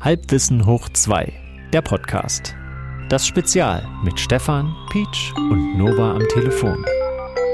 [0.00, 1.32] Halbwissen hoch 2,
[1.72, 2.54] der Podcast.
[3.08, 6.86] Das Spezial mit Stefan, Peach und Nova am Telefon.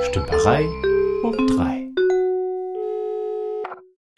[0.03, 0.67] Stümperei
[1.23, 1.89] hoch 3.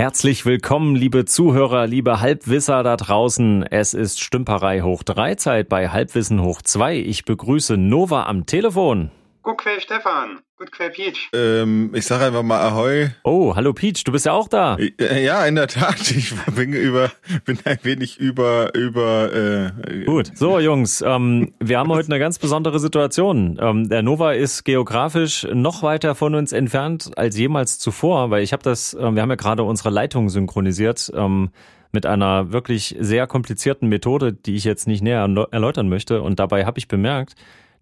[0.01, 3.63] Herzlich willkommen, liebe Zuhörer, liebe Halbwisser da draußen.
[3.63, 6.97] Es ist Stümperei hoch 3 Zeit bei Halbwissen hoch 2.
[6.97, 9.13] Ich begrüße Nova am Telefon.
[9.47, 11.29] Gut quäl Stefan, gut quäl Peach.
[11.33, 13.11] Ähm, ich sag einfach mal Ahoi.
[13.23, 14.77] Oh, hallo Peach, du bist ja auch da.
[14.77, 16.01] Äh, Ja, in der Tat.
[16.11, 17.13] Ich bin über,
[17.45, 19.33] bin ein wenig über, über.
[19.33, 23.57] Äh, Gut, so Jungs, ähm, wir haben heute eine ganz besondere Situation.
[23.63, 28.53] Ähm, der Nova ist geografisch noch weiter von uns entfernt als jemals zuvor, weil ich
[28.53, 31.51] habe das, äh, wir haben ja gerade unsere Leitung synchronisiert ähm,
[31.93, 36.21] mit einer wirklich sehr komplizierten Methode, die ich jetzt nicht näher erläu- erläutern möchte.
[36.21, 37.35] Und dabei habe ich bemerkt,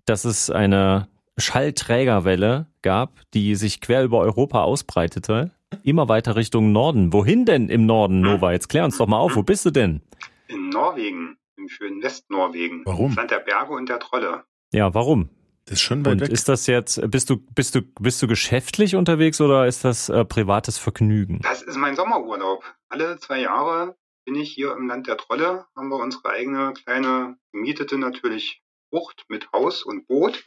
[0.04, 1.08] dass es eine
[1.38, 5.50] Schallträgerwelle gab, die sich quer über Europa ausbreitete,
[5.82, 7.12] immer weiter Richtung Norden.
[7.12, 8.52] Wohin denn im Norden, Nova?
[8.52, 10.02] Jetzt klär uns doch mal auf, wo bist du denn?
[10.48, 12.82] In Norwegen, im schönen Westnorwegen.
[12.84, 13.08] Warum?
[13.08, 14.44] Das Land der Berge und der Trolle.
[14.72, 15.28] Ja, warum?
[15.66, 16.30] das ist schon weit Und weg.
[16.30, 20.24] ist das jetzt, bist du, bist du, bist du geschäftlich unterwegs oder ist das äh,
[20.24, 21.40] privates Vergnügen?
[21.42, 22.62] Das ist mein Sommerurlaub.
[22.90, 27.36] Alle zwei Jahre bin ich hier im Land der Trolle, haben wir unsere eigene kleine,
[27.52, 30.44] gemietete natürlich Bucht mit Haus und Boot.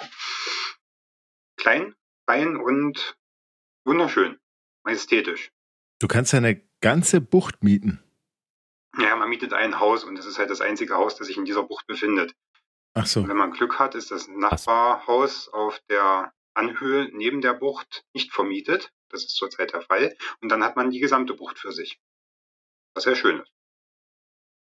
[1.57, 3.17] Klein, fein und
[3.85, 4.39] wunderschön.
[4.83, 5.51] Majestätisch.
[5.99, 8.03] Du kannst ja eine ganze Bucht mieten.
[8.97, 11.45] Ja, man mietet ein Haus und es ist halt das einzige Haus, das sich in
[11.45, 12.33] dieser Bucht befindet.
[12.93, 13.21] Ach so.
[13.21, 18.33] Und wenn man Glück hat, ist das Nachbarhaus auf der Anhöhe neben der Bucht nicht
[18.33, 18.91] vermietet.
[19.09, 20.15] Das ist zurzeit der Fall.
[20.41, 21.99] Und dann hat man die gesamte Bucht für sich.
[22.95, 23.51] Was sehr schön ist.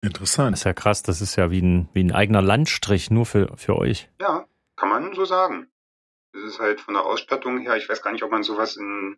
[0.00, 0.56] Das Interessant.
[0.56, 3.76] ist ja krass, das ist ja wie ein, wie ein eigener Landstrich nur für, für
[3.76, 4.08] euch.
[4.20, 5.70] Ja, kann man so sagen.
[6.34, 9.16] Das ist halt von der Ausstattung her, ich weiß gar nicht, ob man sowas in,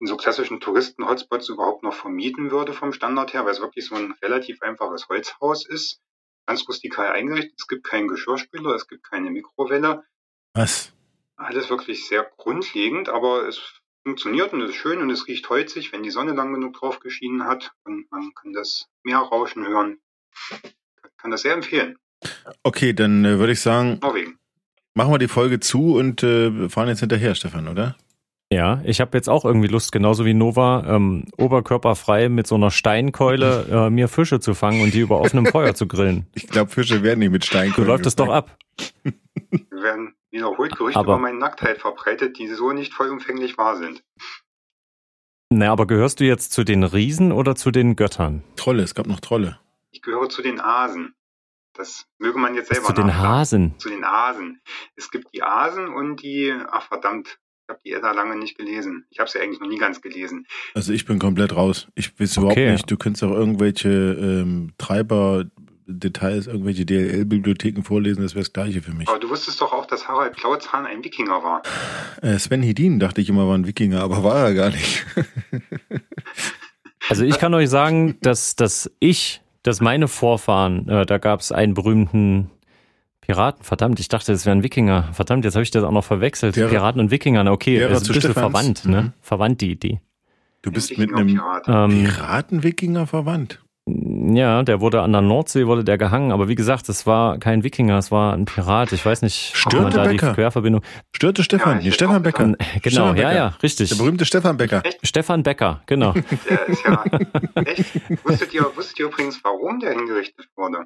[0.00, 3.94] in so klassischen Touristen-Hotspots überhaupt noch vermieten würde vom Standard her, weil es wirklich so
[3.94, 6.00] ein relativ einfaches Holzhaus ist.
[6.46, 7.52] Ganz rustikal eingerichtet.
[7.58, 10.02] Es gibt keinen Geschirrspüler, es gibt keine Mikrowelle.
[10.54, 10.94] Was?
[11.36, 13.60] Alles wirklich sehr grundlegend, aber es
[14.02, 17.00] funktioniert und es ist schön und es riecht holzig, wenn die Sonne lang genug drauf
[17.00, 20.00] geschienen hat und man kann das Meerrauschen hören.
[21.18, 21.98] Kann das sehr empfehlen.
[22.62, 24.38] Okay, dann äh, würde ich sagen, Norwegen.
[24.98, 27.96] Machen wir die Folge zu und äh, fahren jetzt hinterher, Stefan, oder?
[28.52, 32.70] Ja, ich habe jetzt auch irgendwie Lust, genauso wie Nova, ähm, oberkörperfrei mit so einer
[32.70, 36.26] Steinkeule äh, mir Fische zu fangen und die über offenem Feuer zu grillen.
[36.34, 37.86] Ich glaube, Fische werden nicht mit So Steinkohle.
[37.86, 38.56] läuft es doch ab.
[39.04, 44.02] Wir werden wiederholt Gerüchte Aber- über meine Nacktheit verbreitet, die so nicht vollumfänglich wahr sind.
[45.50, 48.42] Na, aber gehörst du jetzt zu den Riesen oder zu den Göttern?
[48.56, 49.58] Trolle, es gab noch Trolle.
[49.92, 51.14] Ich gehöre zu den Asen.
[51.78, 53.16] Das möge man jetzt selber Zu den.
[53.16, 53.74] Hasen.
[53.78, 54.60] Zu den Asen.
[54.96, 59.06] Es gibt die Asen und die, ach verdammt, ich habe die Edda lange nicht gelesen.
[59.10, 60.46] Ich habe sie eigentlich noch nie ganz gelesen.
[60.74, 61.86] Also ich bin komplett raus.
[61.94, 62.40] Ich weiß Okay.
[62.50, 62.90] überhaupt nicht.
[62.90, 69.08] Du könntest auch irgendwelche ähm, Treiber-Details, irgendwelche DLL-Bibliotheken vorlesen, das wäre das Gleiche für mich.
[69.08, 71.62] Aber du wusstest doch auch, dass Harald Klautzahn ein Wikinger war.
[72.22, 75.06] Äh, Sven Hedin dachte ich immer war ein Wikinger, aber war er gar nicht.
[77.10, 81.52] Also ich kann euch sagen, dass, dass ich, dass meine Vorfahren, äh, da gab es
[81.52, 82.50] einen berühmten
[83.20, 85.10] Piraten, verdammt, ich dachte, das wären Wikinger.
[85.12, 86.56] Verdammt, jetzt habe ich das auch noch verwechselt.
[86.56, 88.52] Derer- Piraten und Wikinger, na okay, das ist zu ein bisschen Stephans.
[88.52, 89.02] verwandt, ne?
[89.02, 89.12] Mhm.
[89.20, 90.00] Verwandt die Idee.
[90.62, 91.40] Du bist mit einem.
[91.66, 93.60] Ähm, Piraten-Wikinger verwandt.
[94.36, 97.64] Ja, der wurde an der Nordsee, wurde der gehangen, aber wie gesagt, das war kein
[97.64, 98.92] Wikinger, es war ein Pirat.
[98.92, 100.34] Ich weiß nicht, man da die Störtebecker.
[100.34, 100.82] Querverbindung.
[101.14, 102.44] Störte Stefan, Ja, Stefan Becker.
[102.44, 103.34] Genau, Stefan ja, Becker.
[103.34, 103.88] ja, richtig.
[103.88, 104.82] Der berühmte Stefan Becker.
[105.02, 106.12] Stefan Becker, genau.
[106.48, 107.04] Der ist ja
[107.64, 108.24] echt.
[108.24, 110.84] Wusstet ihr, wusstet ihr übrigens, warum der hingerichtet wurde?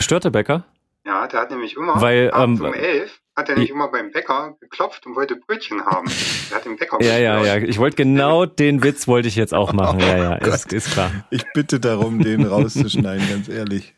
[0.00, 0.64] Störtebecker?
[1.04, 4.10] Ja, der hat nämlich immer Weil, abends ähm, um elf hat er nämlich immer beim
[4.10, 6.10] Bäcker geklopft und wollte Brötchen haben.
[6.50, 7.56] Der hat den Bäcker Ja, ja, ja.
[7.56, 10.00] Ich wollte genau den Witz wollte ich jetzt auch machen.
[10.00, 11.10] Ja, ja, ist, ist klar.
[11.30, 13.94] Ich bitte darum, den rauszuschneiden, ganz ehrlich.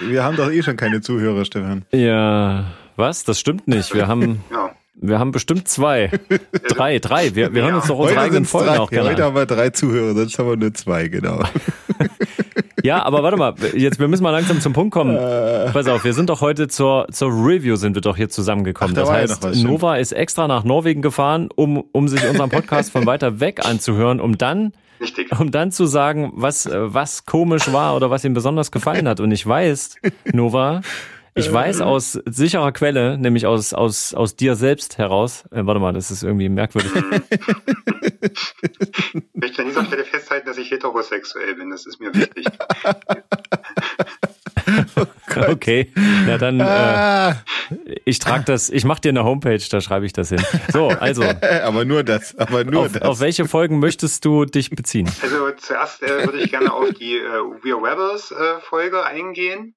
[0.00, 1.84] Wir haben doch eh schon keine Zuhörer, Stefan.
[1.92, 3.24] Ja, was?
[3.24, 3.94] Das stimmt nicht.
[3.94, 4.74] Wir haben, Ja.
[4.94, 6.10] wir haben bestimmt zwei,
[6.68, 7.34] drei, drei.
[7.34, 8.78] Wir, wir hören uns doch unsere eigenen sind's Folgen drei.
[8.80, 11.44] auch gerne Heute haben wir drei Zuhörer, sonst haben wir nur zwei, genau.
[12.84, 13.54] Ja, aber warte mal.
[13.74, 15.16] Jetzt, wir müssen mal langsam zum Punkt kommen.
[15.16, 18.92] Äh, Pass auf, wir sind doch heute zur, zur Review sind wir doch hier zusammengekommen.
[18.92, 19.70] Ach, da das ja heißt, stimmt.
[19.70, 24.20] Nova ist extra nach Norwegen gefahren, um, um sich unseren Podcast von weiter weg anzuhören,
[24.20, 25.32] um dann Richtig.
[25.40, 29.18] um dann zu sagen, was, was komisch war oder was ihm besonders gefallen hat.
[29.18, 29.96] Und ich weiß,
[30.34, 30.82] Nova,
[31.34, 35.92] ich weiß aus sicherer Quelle, nämlich aus, aus, aus dir selbst heraus, äh, warte mal,
[35.92, 36.92] das ist irgendwie merkwürdig.
[39.12, 41.70] Ich möchte an dieser Stelle festhalten, dass ich heterosexuell bin.
[41.70, 42.46] Das ist mir wichtig.
[45.36, 45.90] Okay,
[46.26, 47.42] na dann, äh, ah,
[48.04, 50.40] ich trage das, ich mache dir eine Homepage, da schreibe ich das hin.
[50.72, 51.24] So, also.
[51.64, 53.02] aber nur das, aber nur auf, das.
[53.02, 55.10] Auf welche Folgen möchtest du dich beziehen?
[55.22, 57.22] Also zuerst äh, würde ich gerne auf die äh,
[57.62, 59.74] We Are Rebels äh, Folge eingehen.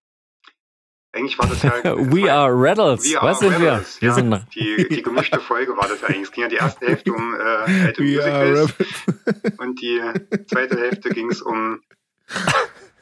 [1.14, 1.84] Eigentlich war das ja.
[1.84, 3.04] We are Rebels.
[3.04, 3.72] We Was are sind wir?
[3.74, 4.16] Rebels, Wir ja.
[4.16, 6.24] sind die, die gemischte Folge war das ja eigentlich.
[6.24, 8.74] Es ging ja die erste Hälfte um äh, alte We Musicals
[9.58, 10.02] und die
[10.48, 11.82] zweite Hälfte ging es um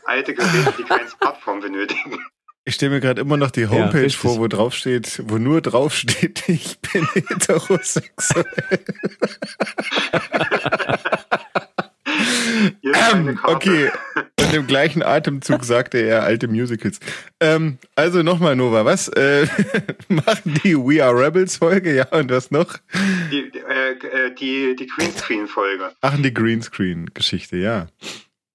[0.05, 2.19] alte Geräte, die kein Smartphone benötigen.
[2.67, 4.17] Ich stelle mir gerade immer noch die Homepage richtig.
[4.17, 8.45] vor, wo drauf steht, wo nur drauf steht, ich bin heterosexuell.
[12.83, 13.91] Ähm, okay.
[14.39, 16.99] Und im gleichen Atemzug sagte er alte Musicals.
[17.39, 19.47] Ähm, also nochmal, Nova, was äh,
[20.07, 21.95] machen die We Are Rebels Folge?
[21.95, 22.77] Ja, und was noch?
[23.31, 25.91] Die, äh, äh, die, die Greenscreen-Folge.
[26.01, 27.87] Ach, die Greenscreen-Geschichte, ja.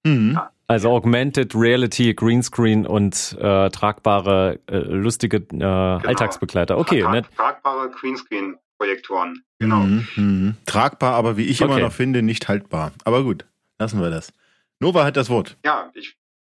[0.05, 0.39] Mhm.
[0.67, 6.77] Also Augmented Reality, Greenscreen und äh, tragbare, äh, lustige äh, Alltagsbegleiter.
[6.77, 7.21] Okay, Trag, ne?
[7.35, 9.43] Tragbare Greenscreen-Projektoren.
[9.59, 9.79] Genau.
[9.81, 10.55] Mhm, mhm.
[10.65, 11.83] Tragbar, aber wie ich immer Okay.
[11.83, 12.93] noch finde, nicht haltbar.
[13.03, 13.45] Aber gut,
[13.81, 14.31] lassen wir das.
[14.79, 15.57] Nova hat das Wort.
[15.65, 16.15] Ja, ich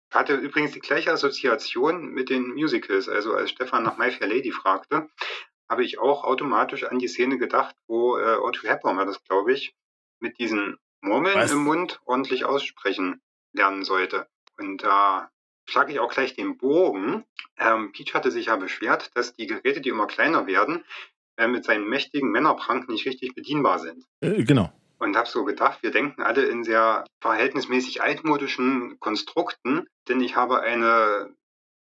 [0.09, 3.07] hatte übrigens die gleiche Assoziation mit den Musicals.
[3.07, 5.07] Also als Stefan nach My Fair Lady fragte,
[5.69, 9.53] habe ich auch automatisch an die Szene gedacht, wo äh, Audrey Hepburn war das, glaube
[9.53, 9.73] ich,
[10.19, 11.51] mit diesen Murmeln Was?
[11.51, 13.21] im Mund ordentlich aussprechen
[13.53, 14.27] lernen sollte.
[14.57, 15.29] Und da
[15.65, 17.23] schlage ich auch gleich den Bogen.
[17.57, 20.83] Ähm, Peach hatte sich ja beschwert, dass die Geräte, die immer kleiner werden,
[21.37, 24.05] äh, mit seinem mächtigen Männerprank nicht richtig bedienbar sind.
[24.21, 24.73] Äh, genau.
[25.01, 30.61] Und habe so gedacht, wir denken alle in sehr verhältnismäßig altmodischen Konstrukten, denn ich habe
[30.61, 31.35] eine,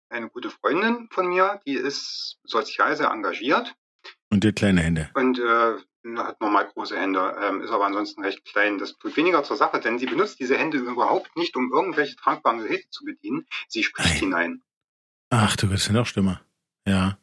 [0.08, 3.74] eine gute Freundin von mir, die ist sozial sehr engagiert
[4.30, 5.10] Und die kleine Hände.
[5.14, 5.74] und äh,
[6.16, 8.78] hat normal große Hände, ähm, ist aber ansonsten recht klein.
[8.78, 12.58] Das tut weniger zur Sache, denn sie benutzt diese Hände überhaupt nicht, um irgendwelche tragbaren
[12.60, 13.46] Geräte zu bedienen.
[13.66, 14.18] Sie spricht Ei.
[14.20, 14.62] hinein.
[15.30, 16.40] Ach, du bist ja noch schlimmer.
[16.86, 17.18] Ja.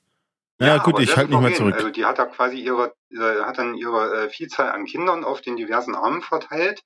[0.59, 1.75] Ja, gut, aber ich halte mich mal zurück.
[1.75, 5.41] Also die hat da quasi ihre, äh, hat dann ihre äh, Vielzahl an Kindern auf
[5.41, 6.81] den diversen Armen verteilt,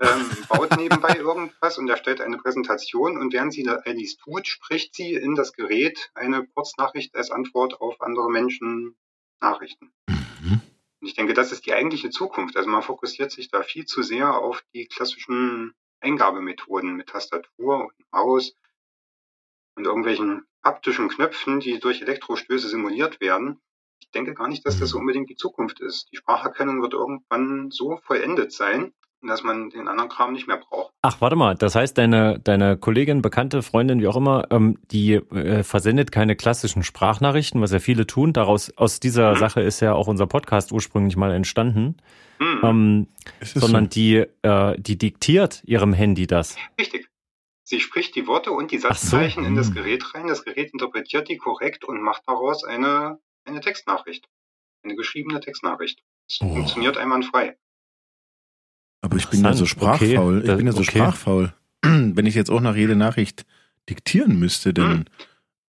[0.00, 5.14] ähm, baut nebenbei irgendwas und erstellt eine Präsentation und während sie dies tut, spricht sie
[5.14, 8.96] in das Gerät eine Kurznachricht als Antwort auf andere Menschen
[9.40, 9.92] Nachrichten.
[10.08, 10.60] Mhm.
[11.00, 12.56] Und ich denke, das ist die eigentliche Zukunft.
[12.56, 17.92] Also man fokussiert sich da viel zu sehr auf die klassischen Eingabemethoden mit Tastatur und
[18.10, 18.54] Maus
[19.76, 23.60] und irgendwelchen haptischen Knöpfen, die durch Elektrostöße simuliert werden.
[24.00, 26.08] Ich denke gar nicht, dass das so unbedingt die Zukunft ist.
[26.12, 28.92] Die Spracherkennung wird irgendwann so vollendet sein,
[29.26, 30.92] dass man den anderen Kram nicht mehr braucht.
[31.00, 35.14] Ach, warte mal, das heißt, deine, deine Kollegin, Bekannte, Freundin, wie auch immer, ähm, die
[35.14, 38.32] äh, versendet keine klassischen Sprachnachrichten, was ja viele tun.
[38.34, 39.38] Daraus, aus dieser Mhm.
[39.38, 41.96] Sache ist ja auch unser Podcast ursprünglich mal entstanden.
[42.38, 43.06] Hm, Ähm,
[43.42, 43.90] sondern so?
[43.90, 46.56] die, äh, die diktiert ihrem Handy das.
[46.78, 47.06] Richtig.
[47.66, 48.88] Sie spricht die Worte und die Ach so.
[49.10, 49.74] Satzzeichen in das Hm.
[49.74, 50.26] Gerät rein.
[50.26, 54.28] Das Gerät interpretiert die korrekt und macht daraus eine, eine Textnachricht.
[54.82, 56.02] Eine geschriebene Textnachricht.
[56.28, 56.54] Es Oh.
[56.54, 57.56] funktioniert einwandfrei.
[59.00, 59.94] Aber ich bin ja so Interessant.
[59.96, 60.40] Okay, sprachfaul.
[60.40, 60.90] Ich das- bin ja so okay.
[60.90, 61.54] sprachfaul.
[61.82, 63.44] Wenn ich jetzt auch nach jeder Nachricht
[63.88, 65.06] diktieren müsste, dann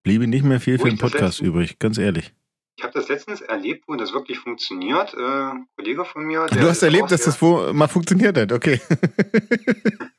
[0.05, 2.33] bliebe nicht mehr viel Wo für den das Podcast übrig, ganz ehrlich.
[2.77, 5.15] Ich habe das letztens erlebt, wo das wirklich funktioniert.
[5.15, 6.47] Äh, ein Kollege von mir.
[6.47, 8.81] der Du hast erlebt, dass das wo mal funktioniert hat, okay.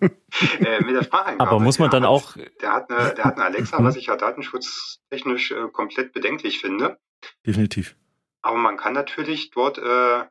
[0.60, 1.50] äh, mit der Spracheingabe.
[1.50, 3.84] Aber muss man Der dann hat- auch, Der hat eine, der hat eine Alexa, Mhm.
[3.84, 6.98] was ich ja datenschutztechnisch äh, komplett bedenklich finde.
[7.46, 7.96] Definitiv.
[8.42, 10.24] Aber man kann natürlich dort äh,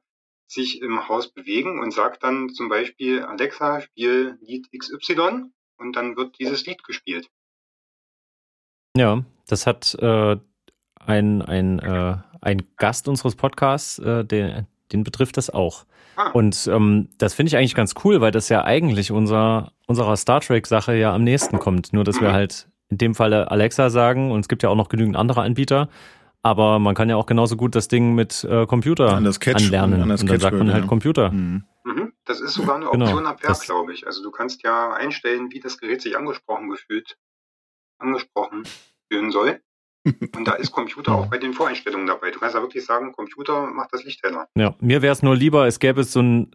[0.47, 6.17] sich im Haus bewegen und sagt dann zum Beispiel Alexa, spiel Lied XY und dann
[6.17, 7.29] wird dieses Lied gespielt.
[8.97, 10.37] ja, das hat äh,
[10.99, 15.85] ein, ein, äh, ein Gast unseres Podcasts, äh, den, den betrifft das auch.
[16.15, 16.29] Ah.
[16.31, 20.41] Und ähm, das finde ich eigentlich ganz cool, weil das ja eigentlich unser, unserer Star
[20.41, 21.93] Trek-Sache ja am nächsten kommt.
[21.93, 22.33] Nur, dass wir Mhm.
[22.33, 25.89] halt in dem Falle Alexa sagen und es gibt ja auch noch genügend andere Anbieter.
[26.41, 29.65] Aber man kann ja auch genauso gut das Ding mit äh, Computer An das Catch-
[29.65, 30.01] anlernen.
[30.03, 30.87] an das und dann sagt man halt ja.
[30.87, 31.31] Computer.
[31.31, 31.65] Mhm.
[31.83, 32.13] Mhm.
[32.25, 34.07] Das ist sogar eine Genau, Option ab Werk, glaube ich.
[34.07, 37.17] Also du kannst ja einstellen, wie das Gerät sich angesprochen gefühlt,
[37.99, 38.63] angesprochen
[39.11, 39.61] fühlen soll.
[40.05, 42.31] Und da ist Computer auch bei den Voreinstellungen dabei.
[42.31, 44.47] Du kannst ja wirklich sagen, Computer macht das Licht heller.
[44.55, 46.51] Ja, mir wäre es nur lieber, es gäbe so ein,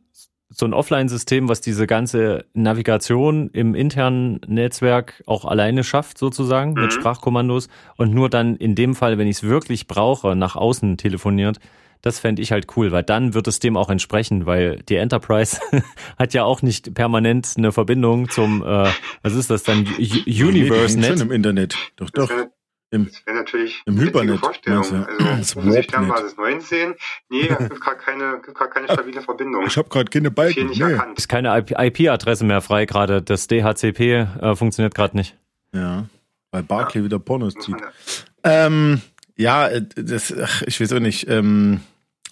[0.49, 6.81] so ein Offline-System, was diese ganze Navigation im internen Netzwerk auch alleine schafft, sozusagen, Mhm.
[6.83, 10.97] mit Sprachkommandos und nur dann in dem Fall, wenn ich es wirklich brauche, nach außen
[10.97, 11.59] telefoniert.
[12.03, 15.59] Das fände ich halt cool, weil dann wird es dem auch entsprechen, weil die Enterprise
[16.19, 18.91] hat ja auch nicht permanent eine Verbindung zum, äh,
[19.23, 21.19] was ist das dann, U- Nee, die hängt Universe-Net.
[21.19, 21.75] schon im Internet.
[21.97, 22.47] Doch, Das doch.
[22.95, 24.83] Wäre Im- das wär natürlich im Hypernet, Vorstellung.
[24.83, 25.85] Das Also rufen Sie Warpnet.
[25.85, 26.95] Sternbasis 19.
[27.31, 29.65] Nee, es gibt gar keine, gibt keine stabile Verbindung.
[29.67, 30.69] Ich habe gerade keine Balken.
[30.69, 30.93] nicht Nee.
[30.93, 31.19] erkannt.
[31.19, 33.23] Ist keine IP-Adresse mehr frei gerade.
[33.23, 34.01] Das DHCP
[34.41, 35.37] äh, funktioniert gerade nicht.
[35.73, 36.07] Ja,
[36.51, 37.77] weil Barclay wieder Pornos Muss zieht.
[37.81, 38.67] ja.
[38.67, 39.01] Ähm,
[39.37, 41.29] Ja, äh, das, ach, ich weiß auch nicht.
[41.29, 41.81] Ähm,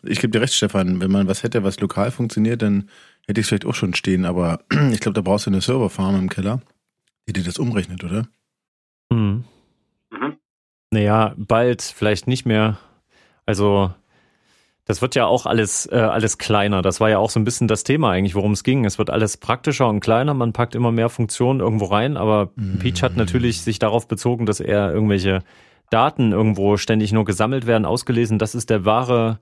[0.05, 1.01] ich gebe dir recht, Stefan.
[1.01, 2.89] Wenn man was hätte, was lokal funktioniert, dann
[3.27, 4.25] hätte ich es vielleicht auch schon stehen.
[4.25, 4.61] Aber
[4.93, 6.61] ich glaube, da brauchst du eine Serverfarm im Keller,
[7.29, 8.29] die dir das umrechnet, oder?
[9.13, 9.19] Hm.
[9.29, 9.45] Mhm.
[10.93, 12.77] Naja, bald vielleicht nicht mehr.
[13.47, 13.91] Also
[14.85, 16.83] das wird ja auch alles, äh, alles kleiner.
[16.83, 18.85] Das war ja auch so ein bisschen das Thema eigentlich, worum es ging.
[18.85, 20.35] Es wird alles praktischer und kleiner.
[20.35, 22.19] Man packt immer mehr Funktionen irgendwo rein.
[22.19, 22.79] Aber mhm.
[22.79, 25.43] Peach hat natürlich sich darauf bezogen, dass er irgendwelche
[25.89, 28.39] Daten irgendwo ständig nur gesammelt werden, ausgelesen.
[28.39, 29.39] Das ist der wahre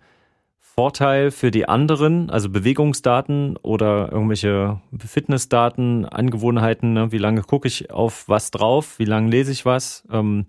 [0.60, 6.92] Vorteil für die anderen, also Bewegungsdaten oder irgendwelche Fitnessdaten, Angewohnheiten.
[6.92, 7.10] Ne?
[7.10, 9.00] Wie lange gucke ich auf was drauf?
[9.00, 10.06] Wie lange lese ich was?
[10.12, 10.46] Ähm,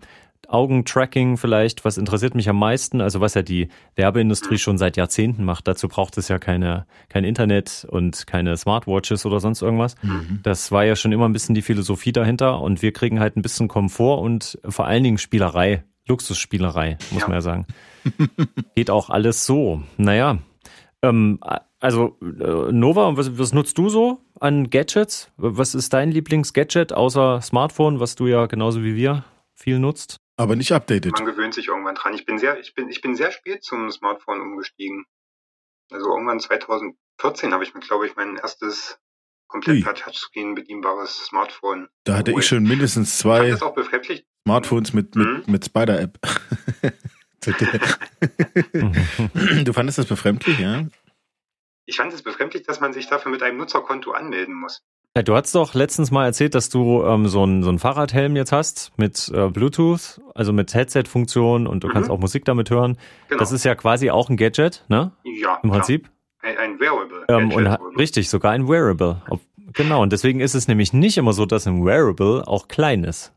[0.51, 5.43] Augentracking vielleicht, was interessiert mich am meisten, also was ja die Werbeindustrie schon seit Jahrzehnten
[5.43, 5.67] macht.
[5.67, 9.95] Dazu braucht es ja keine, kein Internet und keine Smartwatches oder sonst irgendwas.
[10.03, 10.39] Mhm.
[10.43, 13.41] Das war ja schon immer ein bisschen die Philosophie dahinter und wir kriegen halt ein
[13.41, 17.27] bisschen Komfort und vor allen Dingen Spielerei, Luxusspielerei, muss ja.
[17.27, 17.65] man ja sagen.
[18.75, 19.83] Geht auch alles so.
[19.97, 20.39] Naja,
[21.01, 21.39] ähm,
[21.79, 25.31] also äh, Nova, was, was nutzt du so an Gadgets?
[25.37, 30.17] Was ist dein Lieblingsgadget außer Smartphone, was du ja genauso wie wir viel nutzt?
[30.41, 31.11] Aber nicht updated.
[31.11, 32.15] Man gewöhnt sich irgendwann dran.
[32.15, 35.05] Ich bin sehr, ich bin, ich bin sehr spät zum Smartphone umgestiegen.
[35.91, 38.97] Also irgendwann 2014 habe ich mir, glaube ich, mein erstes
[39.47, 41.89] komplett per Touchscreen bedienbares Smartphone.
[42.05, 43.55] Da hatte ich schon mindestens zwei
[44.47, 45.43] Smartphones mit, mit, mhm.
[45.45, 46.17] mit Spider-App.
[49.63, 50.87] du fandest das befremdlich, ja?
[51.85, 54.81] Ich fand es befremdlich, dass man sich dafür mit einem Nutzerkonto anmelden muss.
[55.15, 58.37] Ja, du hast doch letztens mal erzählt, dass du ähm, so einen so einen Fahrradhelm
[58.37, 61.91] jetzt hast mit äh, Bluetooth, also mit Headset-Funktion und du mhm.
[61.91, 62.97] kannst auch Musik damit hören.
[63.27, 63.39] Genau.
[63.39, 65.11] Das ist ja quasi auch ein Gadget, ne?
[65.25, 65.59] Ja.
[65.63, 66.09] Im Prinzip.
[66.39, 67.25] Ein, ein Wearable.
[67.27, 69.21] Ähm, und richtig, sogar ein Wearable.
[69.29, 69.41] Ob,
[69.73, 73.33] genau, und deswegen ist es nämlich nicht immer so, dass ein Wearable auch klein ist.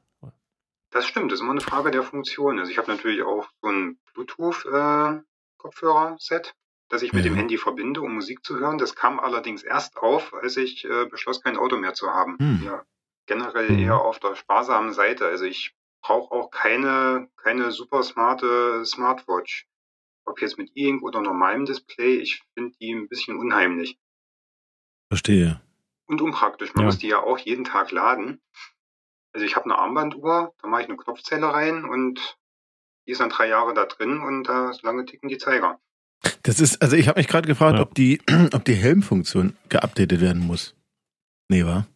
[0.93, 2.61] Das stimmt, das ist immer eine Frage der Funktion.
[2.61, 6.55] Also ich habe natürlich auch so ein Bluetooth-Kopfhörer-Set.
[6.95, 8.79] Dass ich mit dem Handy verbinde, um Musik zu hören.
[8.79, 12.39] Das kam allerdings erst auf, als ich äh, beschloss, kein Auto mehr zu haben.
[12.39, 12.63] Hm.
[12.65, 12.85] Ja,
[13.27, 13.81] generell hm.
[13.81, 15.27] eher auf der sparsamen Seite.
[15.27, 19.67] Also ich brauche auch keine, keine super smarte Smartwatch.
[20.25, 23.99] Ob jetzt mit E-Ink oder normalem Display, ich finde die ein bisschen unheimlich.
[25.09, 25.61] Verstehe.
[26.07, 26.75] Und unpraktisch.
[26.75, 26.87] Man ja.
[26.87, 28.41] muss die ja auch jeden Tag laden.
[29.33, 32.39] Also ich habe eine Armbanduhr, da mache ich eine Knopfzelle rein und
[33.09, 35.81] die ist dann drei Jahre da drin und da äh, lange ticken die Zeiger.
[36.45, 37.83] Das ist, also ich habe mich gerade gefragt, ja.
[37.83, 38.21] ob die,
[38.53, 40.75] ob die Helmfunktion geupdatet werden muss.
[41.49, 41.87] Nee, war?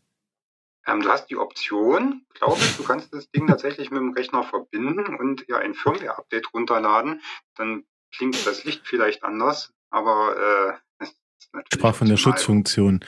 [0.86, 4.42] Ähm, du hast die Option, glaube ich, du kannst das Ding tatsächlich mit dem Rechner
[4.42, 7.20] verbinden und ja ein Firmware-Update runterladen.
[7.56, 11.06] Dann klingt das Licht vielleicht anders, aber äh,
[11.52, 13.00] ich sprach von der Schutzfunktion.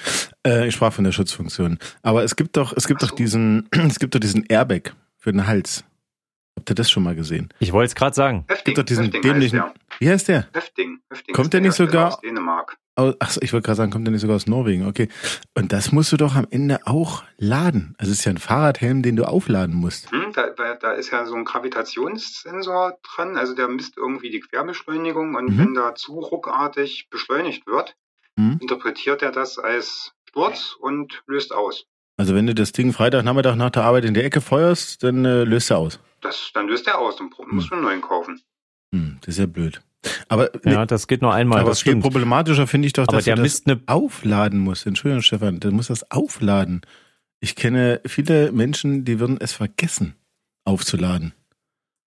[0.46, 1.78] Äh, ich sprach von der Schutzfunktion.
[2.02, 3.06] Aber es gibt doch, es gibt so.
[3.06, 5.84] doch diesen, es gibt doch diesen Airbag für den Hals.
[6.56, 7.48] Habt ihr das schon mal gesehen?
[7.58, 8.44] Ich wollte es gerade sagen.
[8.46, 9.62] Hefting, es gibt doch diesen Hefting dämlichen.
[9.62, 10.48] Heißt wie heißt der?
[10.52, 11.00] Hefting.
[11.10, 12.76] Hefting kommt der nicht sogar aus Dänemark?
[13.18, 14.86] Achso, ich wollte gerade sagen, kommt der nicht sogar aus Norwegen?
[14.86, 15.08] Okay.
[15.54, 17.94] Und das musst du doch am Ende auch laden.
[17.98, 20.10] Also es ist ja ein Fahrradhelm, den du aufladen musst.
[20.10, 23.36] Hm, da, da, ist ja so ein Gravitationssensor dran.
[23.36, 25.58] Also der misst irgendwie die Querbeschleunigung und mhm.
[25.58, 27.96] wenn da zu ruckartig beschleunigt wird,
[28.36, 28.58] mhm.
[28.60, 31.86] interpretiert er das als Sturz und löst aus.
[32.18, 35.44] Also wenn du das Ding Freitagnachmittag nach der Arbeit in der Ecke feuerst, dann äh,
[35.44, 37.72] löst er aus das, dann löst er aus und muss hm.
[37.74, 38.40] einen neuen kaufen.
[38.94, 39.82] Hm, das ist ja blöd.
[40.28, 41.60] Aber ja, das geht nur einmal.
[41.60, 44.86] Aber das viel problematischer finde ich doch, aber dass der du das ne aufladen muss.
[44.86, 46.82] Entschuldigung, Stefan, du musst das aufladen.
[47.40, 50.14] Ich kenne viele Menschen, die würden es vergessen,
[50.64, 51.34] aufzuladen.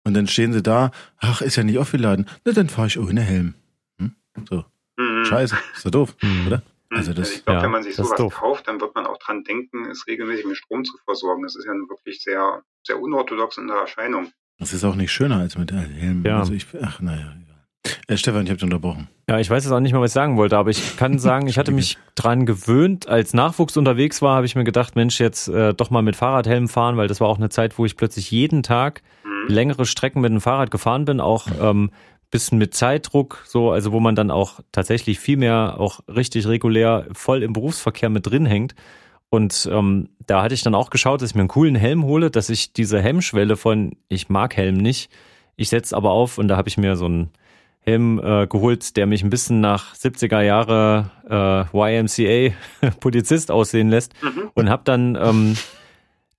[0.04, 2.26] Und dann stehen sie da, ach, ist ja nicht aufgeladen.
[2.44, 3.54] Na, dann fahre ich ohne Helm.
[3.98, 4.14] Hm?
[4.48, 4.64] So.
[4.96, 5.24] Mhm.
[5.24, 6.46] Scheiße, ist doch doof, mhm.
[6.46, 6.62] oder?
[6.96, 9.44] Also das, ich glaube, ja, wenn man sich sowas kauft, dann wird man auch dran
[9.44, 11.42] denken, es regelmäßig mit Strom zu versorgen.
[11.42, 14.32] Das ist ja wirklich sehr, sehr unorthodox in der Erscheinung.
[14.58, 16.24] Das ist auch nicht schöner als mit Helm.
[16.24, 16.38] Ja.
[16.38, 17.54] Also ich, ach, naja, egal.
[18.06, 19.08] Äh, Stefan, ich habe dich unterbrochen.
[19.28, 21.46] Ja, ich weiß jetzt auch nicht mehr, was ich sagen wollte, aber ich kann sagen,
[21.46, 23.08] ich hatte mich dran gewöhnt.
[23.08, 26.68] Als Nachwuchs unterwegs war, habe ich mir gedacht, Mensch, jetzt äh, doch mal mit Fahrradhelm
[26.68, 29.52] fahren, weil das war auch eine Zeit, wo ich plötzlich jeden Tag mhm.
[29.52, 31.90] längere Strecken mit dem Fahrrad gefahren bin, auch ähm,
[32.34, 37.06] bisschen mit Zeitdruck, so, also wo man dann auch tatsächlich viel mehr auch richtig regulär
[37.12, 38.74] voll im Berufsverkehr mit drin hängt.
[39.30, 42.32] Und ähm, da hatte ich dann auch geschaut, dass ich mir einen coolen Helm hole,
[42.32, 45.12] dass ich diese Hemmschwelle von ich mag Helm nicht,
[45.54, 47.30] ich setze aber auf und da habe ich mir so einen
[47.78, 52.56] Helm äh, geholt, der mich ein bisschen nach 70er Jahre äh, YMCA
[52.98, 54.50] Polizist aussehen lässt mhm.
[54.54, 55.56] und habe dann ähm,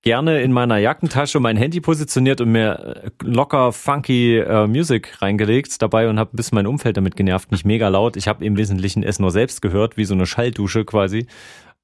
[0.06, 5.82] gerne in meiner Jackentasche mein Handy positioniert und mir äh, locker funky äh, Music reingelegt
[5.82, 7.50] dabei und habe ein bisschen mein Umfeld damit genervt.
[7.50, 8.16] Nicht mega laut.
[8.16, 11.26] Ich habe im Wesentlichen es nur selbst gehört, wie so eine Schalldusche quasi.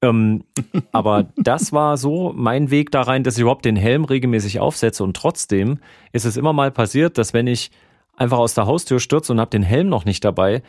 [0.01, 0.45] Ähm,
[0.93, 5.03] aber das war so mein Weg da rein, dass ich überhaupt den Helm regelmäßig aufsetze
[5.03, 5.79] und trotzdem
[6.13, 7.71] ist es immer mal passiert, dass wenn ich
[8.15, 10.63] einfach aus der Haustür stürze und habe den Helm noch nicht dabei,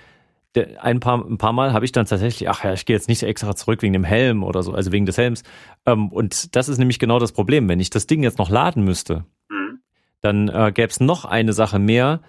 [0.56, 3.22] ein paar, ein paar Mal habe ich dann tatsächlich, ach ja, ich gehe jetzt nicht
[3.22, 5.42] extra zurück wegen dem Helm oder so, also wegen des Helms.
[5.86, 7.68] Ähm, und das ist nämlich genau das Problem.
[7.68, 9.80] Wenn ich das Ding jetzt noch laden müsste, mhm.
[10.20, 12.20] dann äh, gäbe es noch eine Sache mehr,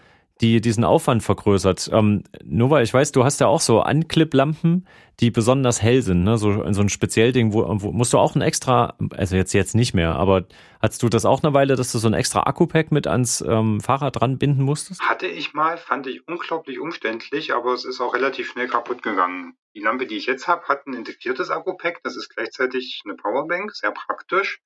[0.42, 1.90] die diesen Aufwand vergrößert.
[1.94, 4.86] Ähm, Nova, ich weiß, du hast ja auch so Anklipplampen,
[5.22, 6.38] die besonders hell sind, ne?
[6.38, 9.94] So, so ein Speziellding, wo, wo musst du auch ein extra, also jetzt jetzt nicht
[9.94, 10.46] mehr, aber
[10.82, 13.80] hattest du das auch eine Weile, dass du so ein extra Akku-Pack mit ans ähm,
[13.80, 15.02] Fahrrad dran binden musstest?
[15.02, 19.56] Hatte ich mal, fand ich unglaublich umständlich, aber es ist auch relativ schnell kaputt gegangen.
[19.74, 23.74] Die Lampe, die ich jetzt habe, hat ein integriertes Akku-Pack, das ist gleichzeitig eine Powerbank,
[23.74, 24.60] sehr praktisch.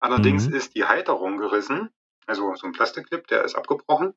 [0.00, 0.54] Allerdings mhm.
[0.54, 1.88] ist die Halterung gerissen,
[2.26, 4.12] also so ein Plastikclip, der ist abgebrochen.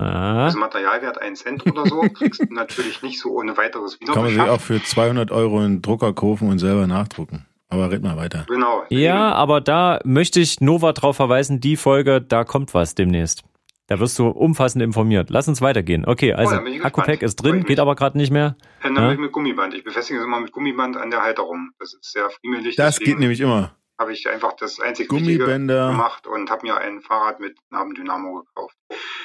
[0.00, 0.44] Ah.
[0.46, 4.14] Also Materialwert 1 Cent oder so, kriegst du natürlich nicht so ohne weiteres wieder.
[4.14, 7.46] Kann man sich auch für 200 Euro einen Drucker kaufen und selber nachdrucken.
[7.68, 8.46] Aber red mal weiter.
[8.48, 8.84] Genau.
[8.88, 13.44] Ja, aber da möchte ich Nova drauf verweisen, die Folge, da kommt was demnächst.
[13.86, 15.30] Da wirst du umfassend informiert.
[15.30, 16.04] Lass uns weitergehen.
[16.06, 18.56] Okay, also oh, Akku-Pack ist drin, geht aber gerade nicht mehr.
[18.82, 19.14] Dann ja?
[19.14, 19.74] mit Gummiband.
[19.74, 21.70] Ich befestige es immer mit Gummiband an der Halterung.
[21.78, 22.76] Das ist sehr friemelig.
[22.76, 27.02] Das geht nämlich immer habe ich einfach das einzige Gummibänder gemacht und habe mir ein
[27.02, 28.74] Fahrrad mit Nabendynamo gekauft.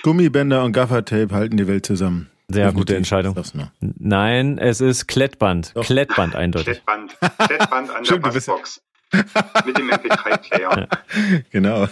[0.03, 2.29] Gummibänder und Gaffertape halten die Welt zusammen.
[2.49, 3.35] Sehr gute Entscheidung.
[3.79, 5.75] Nein, es ist Klettband.
[5.75, 5.85] Doch.
[5.85, 6.83] Klettband eindeutig.
[6.85, 7.17] Klettband.
[7.47, 8.81] Klettband an der Passbox.
[9.65, 10.87] mit dem MP3-Player.
[11.51, 11.87] Genau.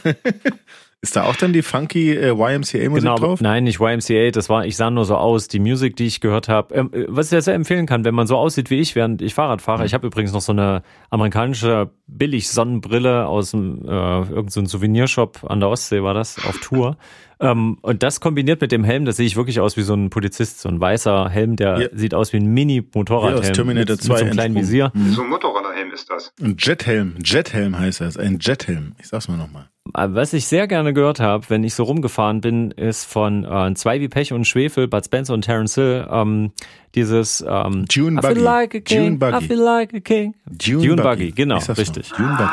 [1.03, 3.41] Ist da auch dann die funky äh, YMCA-Musik genau, drauf?
[3.41, 6.48] Nein, nicht YMCA, das war, ich sah nur so aus, die Musik, die ich gehört
[6.48, 6.74] habe.
[6.74, 9.22] Ähm, äh, was ich ja sehr empfehlen kann, wenn man so aussieht wie ich, während
[9.22, 9.79] ich Fahrrad fahre.
[9.79, 9.86] Mhm.
[9.86, 15.67] Ich habe übrigens noch so eine amerikanische Billig-Sonnenbrille aus äh, irgendeinem so Souvenirshop an der
[15.67, 16.95] Ostsee war das, auf Tour.
[17.43, 20.09] Ähm, und das kombiniert mit dem Helm, das sehe ich wirklich aus wie so ein
[20.09, 21.88] Polizist, so ein weißer Helm, der ja.
[21.91, 23.43] sieht aus wie ein Mini-Motorradhelm.
[23.43, 24.91] Ja, Terminator mit, 2 mit so einem kleinen Visier.
[24.93, 25.12] Mhm.
[25.12, 26.33] So ein Motorradhelm ist das.
[26.41, 28.93] Ein Jethelm, Jethelm heißt das, ein Jethelm.
[29.00, 29.69] Ich sag's mal nochmal.
[29.91, 34.00] Was ich sehr gerne gehört habe, wenn ich so rumgefahren bin, ist von äh, Zwei
[34.00, 36.51] wie Pech und Schwefel, Bud Spencer und Terence Hill, ähm,
[36.95, 38.31] dieses ähm, Dune Buggy.
[38.31, 39.43] I feel like a king, Dune Buggy.
[39.43, 40.35] I feel like a king.
[40.45, 41.25] Dune, Dune Buggy.
[41.25, 42.09] Buggy, genau, richtig.
[42.12, 42.50] Dune Buggy.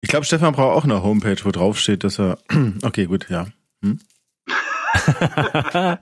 [0.00, 2.38] Ich glaube, Stefan braucht auch eine Homepage, wo drauf steht, dass er.
[2.82, 3.46] okay, gut, ja.
[3.82, 3.98] Hm?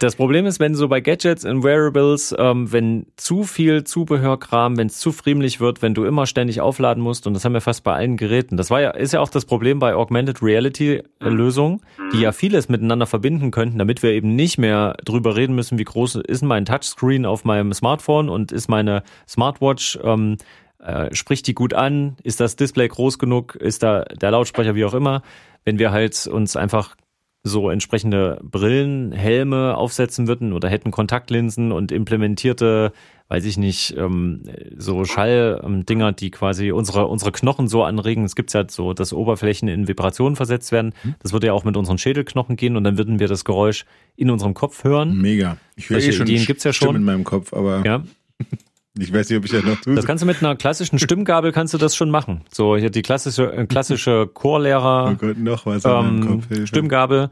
[0.00, 4.86] das Problem ist, wenn so bei Gadgets und Wearables, ähm, wenn zu viel Zubehörkram, wenn
[4.86, 7.84] es zu friemlich wird, wenn du immer ständig aufladen musst, und das haben wir fast
[7.84, 8.56] bei allen Geräten.
[8.56, 11.80] Das war ja, ist ja auch das Problem bei Augmented Reality Lösungen,
[12.12, 15.84] die ja vieles miteinander verbinden könnten, damit wir eben nicht mehr drüber reden müssen, wie
[15.84, 20.36] groß ist mein Touchscreen auf meinem Smartphone und ist meine Smartwatch ähm,
[20.82, 22.16] äh, spricht die gut an?
[22.22, 23.54] Ist das Display groß genug?
[23.54, 25.22] Ist da der Lautsprecher, wie auch immer?
[25.64, 26.96] Wenn wir halt uns einfach
[27.44, 32.92] so entsprechende Brillen, Helme aufsetzen würden oder hätten Kontaktlinsen und implementierte,
[33.28, 34.42] weiß ich nicht, ähm,
[34.76, 38.24] so Schalldinger, die quasi unsere, unsere Knochen so anregen.
[38.24, 40.94] Es gibt ja so, dass Oberflächen in Vibrationen versetzt werden.
[41.02, 41.14] Hm.
[41.20, 44.30] Das würde ja auch mit unseren Schädelknochen gehen und dann würden wir das Geräusch in
[44.30, 45.16] unserem Kopf hören.
[45.16, 45.56] Mega.
[45.74, 48.04] Ich höre eh schon Ideen gibt's ja schon in meinem Kopf, aber ja.
[48.98, 49.94] Ich weiß nicht, ob ich das noch tue.
[49.94, 52.44] Das kannst du mit einer klassischen Stimmgabel kannst du das schon machen.
[52.52, 57.30] So hier die klassische äh, klassische Chorlehrer oh Gott, noch was ähm, Kopf, Stimmgabel.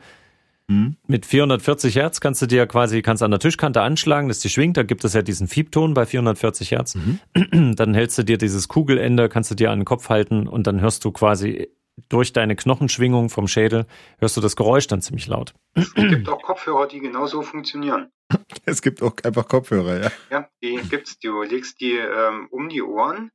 [0.68, 0.96] Hm?
[1.06, 4.76] Mit 440 Hertz kannst du dir quasi kannst an der Tischkante anschlagen, dass die schwingt.
[4.76, 6.94] Da gibt es ja diesen Fiebton bei 440 Hertz.
[6.94, 7.74] Mhm.
[7.76, 10.80] Dann hältst du dir dieses Kugelende, kannst du dir an den Kopf halten und dann
[10.80, 11.68] hörst du quasi
[12.08, 13.86] durch deine Knochenschwingung vom Schädel
[14.18, 15.54] hörst du das Geräusch dann ziemlich laut.
[15.74, 18.08] Es gibt auch Kopfhörer, die genauso funktionieren.
[18.64, 20.10] Es gibt auch einfach Kopfhörer, ja.
[20.30, 21.18] Ja, die gibt's.
[21.18, 23.30] Du legst die ähm, um die Ohren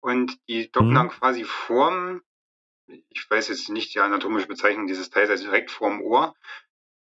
[0.00, 0.94] und die docken mhm.
[0.94, 2.22] dann quasi vorm,
[2.86, 6.34] ich weiß jetzt nicht die anatomische Bezeichnung dieses Teils, also direkt vorm Ohr,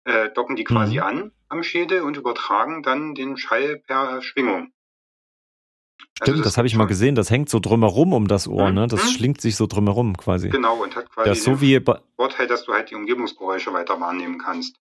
[0.06, 1.04] äh, docken die quasi mhm.
[1.04, 4.71] an am Schädel und übertragen dann den Schall per Schwingung.
[6.15, 7.15] Stimmt, also das, das habe ich mal gesehen.
[7.15, 8.76] Das hängt so drumherum um das Ohr, mhm.
[8.76, 8.88] ne?
[8.88, 9.10] Das mhm.
[9.10, 10.50] schlingt sich so drumherum quasi.
[10.50, 11.80] Genau, und hat quasi das so wie
[12.15, 14.78] Vorteil, dass du halt die Umgebungsgeräusche weiter wahrnehmen kannst.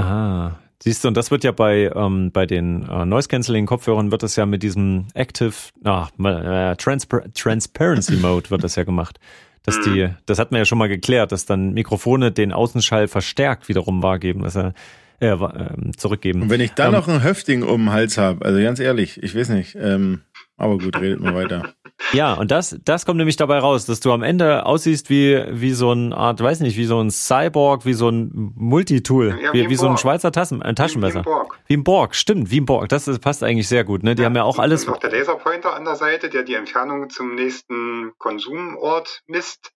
[0.00, 4.12] Ah, Siehst du, und das wird ja bei, ähm, bei den äh, Noise Cancelling Kopfhörern
[4.12, 9.18] wird das ja mit diesem Active, ah, äh, Transpar Transparency Mode wird das ja gemacht.
[9.64, 10.14] Dass die, mhm.
[10.24, 14.44] das hat man ja schon mal geklärt, dass dann Mikrofone den Außenschall verstärkt wiederum wahrgeben,
[14.44, 14.72] dass er
[15.20, 16.42] äh, äh, zurückgeben.
[16.42, 19.20] Und wenn ich dann ähm, noch ein Höfting um den Hals habe, also ganz ehrlich,
[19.20, 20.20] ich weiß nicht, ähm,
[20.56, 21.74] aber gut, redet mal weiter.
[22.12, 25.72] Ja, und das, das kommt nämlich dabei raus, dass du am Ende aussiehst wie, wie
[25.72, 29.64] so ein Art, weiß nicht, wie so ein Cyborg, wie so ein Multitool, ja, wie,
[29.64, 31.20] wie, wie so ein Schweizer Tassen, ein Taschenmesser.
[31.20, 31.58] Wie, wie, ein Borg.
[31.66, 32.88] Wie ein Borg, stimmt, wie ein Borg.
[32.88, 34.14] Das, das passt eigentlich sehr gut, ne?
[34.14, 34.84] Die ja, haben ja auch alles.
[34.84, 39.72] Und noch der Laserpointer an der Seite, der die Entfernung zum nächsten Konsumort misst.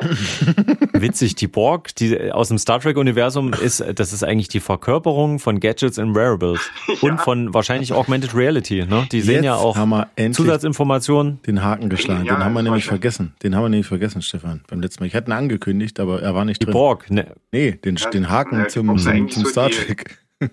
[0.92, 5.58] Witzig, die Borg, die aus dem Star Trek-Universum ist, das ist eigentlich die Verkörperung von
[5.58, 6.94] Gadgets and Wearables Ja.
[7.10, 8.84] und von wahrscheinlich Augmented Reality.
[8.86, 9.08] Ne?
[9.10, 11.42] Die sehen Jetzt ja auch haben wir endlich Zusatzinformationen.
[11.42, 12.24] den Haken geschlagen.
[12.26, 12.90] Ja, den haben wir nämlich schön.
[12.90, 13.34] vergessen.
[13.42, 15.08] Den haben wir nämlich vergessen, Stefan, beim letzten Mal.
[15.08, 16.74] Ich hatte ihn angekündigt, aber er war nicht Die drin.
[16.74, 19.74] Borg, ne, Nee, den, Ja, den Haken ja, die zum, zum, zum so Star die-
[19.74, 20.18] Trek.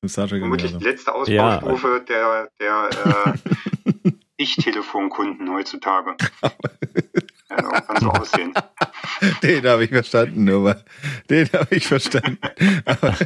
[0.00, 1.58] zum Star Trek Vermutlich die letzte Ja.
[1.60, 3.34] Ausbaustufe der, der
[4.04, 6.16] äh, Ich-Telefonkunden heutzutage.
[7.50, 8.54] Ja, irgendwann so aussehen.
[9.42, 10.84] Den habe ich verstanden, aber
[11.30, 12.38] den habe ich verstanden.
[12.84, 13.16] Aber,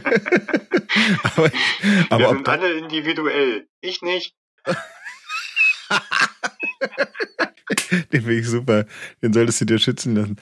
[1.22, 3.66] aber, Wir aber ob sind alle individuell.
[3.80, 4.35] Ich nicht.
[7.90, 8.87] den finde ich super.
[9.22, 10.37] Den solltest du dir schützen lassen.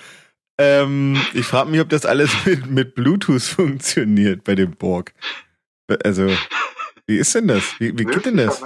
[0.58, 5.12] Ähm, ich frage mich, ob das alles mit, mit Bluetooth funktioniert bei dem Borg.
[6.04, 6.30] Also,
[7.06, 7.78] wie ist denn das?
[7.78, 8.62] Wie, wie geht denn das?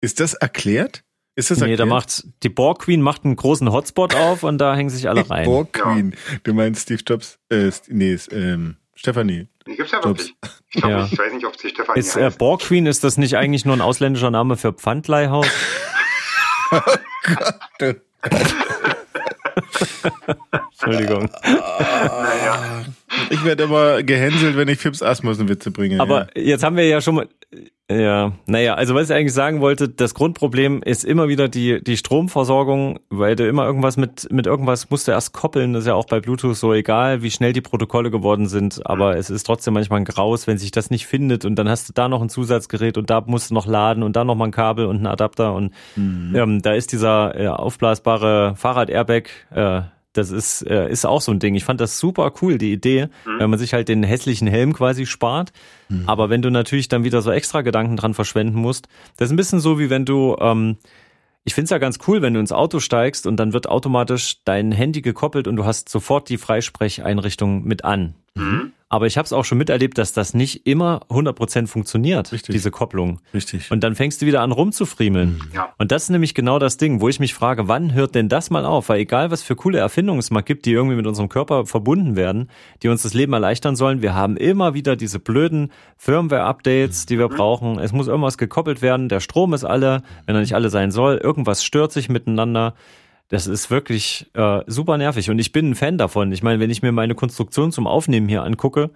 [0.00, 1.04] Ist das erklärt?
[1.36, 1.80] Ist das nee, erklärt?
[1.80, 5.22] da macht die Borg Queen macht einen großen Hotspot auf und da hängen sich alle
[5.22, 5.44] Die rein.
[5.44, 6.14] Borg Queen.
[6.44, 7.38] Du meinst Steve Jobs?
[7.50, 9.46] Äh, nee, ist, ähm, Stephanie.
[9.66, 10.20] Die gibt's ja Jobs.
[10.20, 10.34] wirklich.
[10.70, 11.08] Ich glaube, Ja.
[11.12, 12.30] ich weiß nicht, ob sie Stefanie Ist äh.
[12.36, 15.46] Borg Queen, ist das nicht eigentlich nur ein ausländischer Name für Pfandleihhaus?
[20.72, 21.28] Entschuldigung.
[21.44, 22.84] Naja.
[23.30, 26.00] Ich werde immer gehänselt, wenn ich Fips Asmussen Witze bringe.
[26.00, 27.28] Aber jetzt haben wir ja schon mal,
[27.88, 31.96] ja, naja, also was ich eigentlich sagen wollte, das Grundproblem ist immer wieder die, die
[31.96, 35.94] Stromversorgung, weil du immer irgendwas mit, mit irgendwas musst du erst koppeln, das ist ja
[35.94, 39.74] auch bei Bluetooth so egal, wie schnell die Protokolle geworden sind, aber es ist trotzdem
[39.74, 42.28] manchmal ein Graus, wenn sich das nicht findet und dann hast du da noch ein
[42.28, 45.06] Zusatzgerät und da musst du noch laden und da noch mal ein Kabel und ein
[45.06, 45.72] Adapter und
[46.34, 51.38] ähm, da ist dieser äh, aufblasbare Fahrrad-Airbag, äh, das ist, äh, ist auch so ein
[51.38, 51.54] Ding.
[51.54, 55.06] Ich fand das super cool, die Idee, wenn man sich halt den hässlichen Helm quasi
[55.06, 55.52] spart.
[56.06, 59.36] Aber wenn du natürlich dann wieder so extra Gedanken dran verschwenden musst, das ist ein
[59.36, 60.76] bisschen so, wie wenn du, ähm,
[61.44, 64.72] ich find's ja ganz cool, wenn du ins Auto steigst und dann wird automatisch dein
[64.72, 68.14] Handy gekoppelt und du hast sofort die Freisprecheinrichtung mit an.
[68.36, 68.72] Mhm.
[68.88, 72.52] Aber ich habe es auch schon miterlebt, dass das nicht immer 100% funktioniert, Richtig.
[72.52, 73.20] diese Kopplung.
[73.34, 73.72] Richtig.
[73.72, 75.40] Und dann fängst du wieder an rumzufriemeln.
[75.52, 75.74] Ja.
[75.76, 78.48] Und das ist nämlich genau das Ding, wo ich mich frage, wann hört denn das
[78.48, 78.88] mal auf?
[78.88, 82.14] Weil egal, was für coole Erfindungen es mal gibt, die irgendwie mit unserem Körper verbunden
[82.14, 82.48] werden,
[82.84, 87.28] die uns das Leben erleichtern sollen, wir haben immer wieder diese blöden Firmware-Updates, die wir
[87.28, 87.80] brauchen.
[87.80, 91.16] Es muss irgendwas gekoppelt werden, der Strom ist alle, wenn er nicht alle sein soll,
[91.16, 92.74] irgendwas stört sich miteinander.
[93.28, 96.30] Das ist wirklich äh, super nervig und ich bin ein Fan davon.
[96.32, 98.90] Ich meine, wenn ich mir meine Konstruktion zum Aufnehmen hier angucke,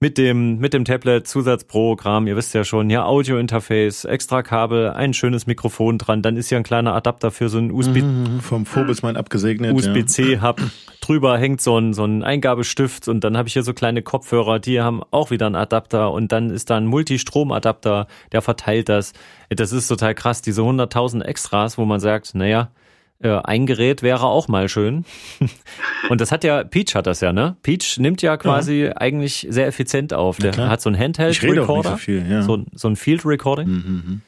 [0.00, 5.12] mit dem, mit dem Tablet, Zusatzprogramm, ihr wisst ja schon, ja, Audio-Interface, extra Kabel, ein
[5.12, 8.64] schönes Mikrofon dran, dann ist hier ein kleiner Adapter für so einen USB, Mhm, vom
[8.64, 9.74] Phobismann abgesegnet.
[9.74, 10.60] USB-C-Hub.
[11.00, 14.60] Drüber hängt so ein, so ein Eingabestift und dann habe ich hier so kleine Kopfhörer,
[14.60, 19.14] die haben auch wieder einen Adapter und dann ist da ein Multistrom-Adapter, der verteilt das.
[19.50, 22.70] Das ist total krass, diese 100.000 Extras, wo man sagt, naja,
[23.20, 25.04] äh, ein Gerät wäre auch mal schön.
[26.08, 27.56] Und das hat ja, Peach hat das ja, ne?
[27.62, 30.38] Peach nimmt ja quasi eigentlich sehr effizient auf.
[30.38, 32.42] Der hat so ein Handheld-Recorder, so viel, ja.
[32.42, 33.68] so, so ein Field Recording.
[33.68, 34.22] Mhm,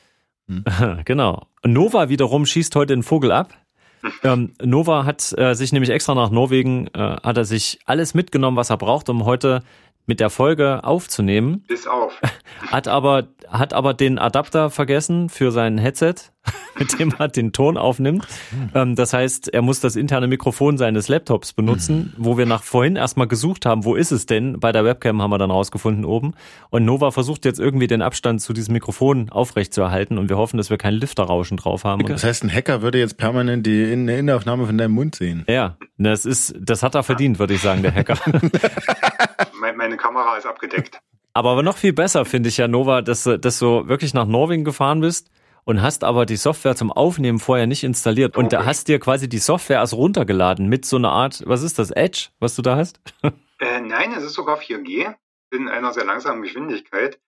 [0.46, 0.64] mhm.
[1.05, 1.46] Genau.
[1.64, 3.55] Nova wiederum schießt heute den Vogel ab.
[4.22, 8.57] Ähm, Nova hat äh, sich nämlich extra nach Norwegen, äh, hat er sich alles mitgenommen,
[8.57, 9.62] was er braucht, um heute
[10.07, 11.64] mit der Folge aufzunehmen.
[11.68, 12.18] Bis auf.
[12.66, 16.14] Hat aber, hat aber den Adapter vergessen für sein Headset,
[16.79, 18.26] mit dem er den Ton aufnimmt.
[18.74, 22.96] Ähm, das heißt, er muss das interne Mikrofon seines Laptops benutzen, wo wir nach vorhin
[22.96, 24.59] erstmal gesucht haben, wo ist es denn?
[24.59, 26.33] Bei der Webcam haben wir dann rausgefunden oben.
[26.70, 30.70] Und Nova versucht jetzt irgendwie den Abstand zu diesem Mikrofon aufrechtzuerhalten und wir hoffen, dass
[30.70, 32.07] wir kein Lüfterrauschen drauf haben.
[32.07, 35.44] Das heißt, ein Hacker würde jetzt permanent die In- eine Innenaufnahme von deinem Mund sehen.
[35.48, 38.16] ja, das ist, das hat er verdient, würde ich sagen, der Hacker.
[39.61, 41.00] Mein- Meine Kamera ist abgedeckt.
[41.33, 45.00] Aber noch viel besser finde ich ja, Nova, dass, dass du wirklich nach Norwegen gefahren
[45.00, 45.31] bist
[45.64, 49.29] und hast aber die Software zum Aufnehmen vorher nicht installiert und da hast dir quasi
[49.29, 52.77] die Software erst runtergeladen mit so einer Art, was ist das, Edge, was du da
[52.77, 53.01] hast?
[53.62, 55.14] Äh, nein, es ist sogar 4G
[55.51, 57.20] in einer sehr langsamen Geschwindigkeit.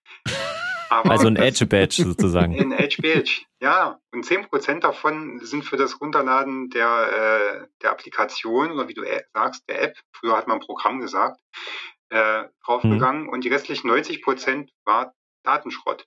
[0.93, 2.53] Aber Also ein Edge-Badge sozusagen.
[2.53, 3.99] In HBH, ja.
[4.13, 9.23] Und 10% davon sind für das Runterladen der, äh, der Applikation oder wie du äh,
[9.33, 11.41] sagst, der App, früher hat man Programm gesagt,
[12.11, 15.15] äh, draufgegangen und die restlichen 90% war
[15.45, 16.07] Datenschrott.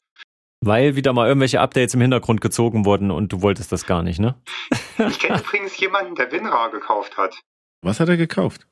[0.66, 4.20] Weil wieder mal irgendwelche Updates im Hintergrund gezogen wurden und du wolltest das gar nicht,
[4.20, 4.36] ne?
[4.98, 7.36] Ich kenne übrigens jemanden, der WinRAR gekauft hat.
[7.82, 8.68] Was hat er gekauft?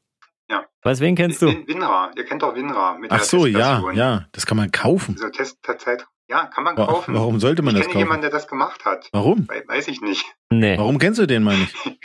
[0.86, 1.45] Was, wen kennst du?
[1.47, 4.25] Win- WinRAR, ihr kennt doch WinRAR mit Ach der so, ja, ja.
[4.34, 5.15] Das kann man kaufen.
[5.15, 7.15] Diese Testzeit, ja, kann man kaufen.
[7.15, 8.06] Warum sollte man ich das kenne kaufen?
[8.06, 9.08] jemanden, der das gemacht hat.
[9.13, 9.47] Warum?
[9.47, 10.25] We- Weiß ich nicht.
[10.49, 10.77] Nee.
[10.77, 11.73] Warum kennst du den mal nicht?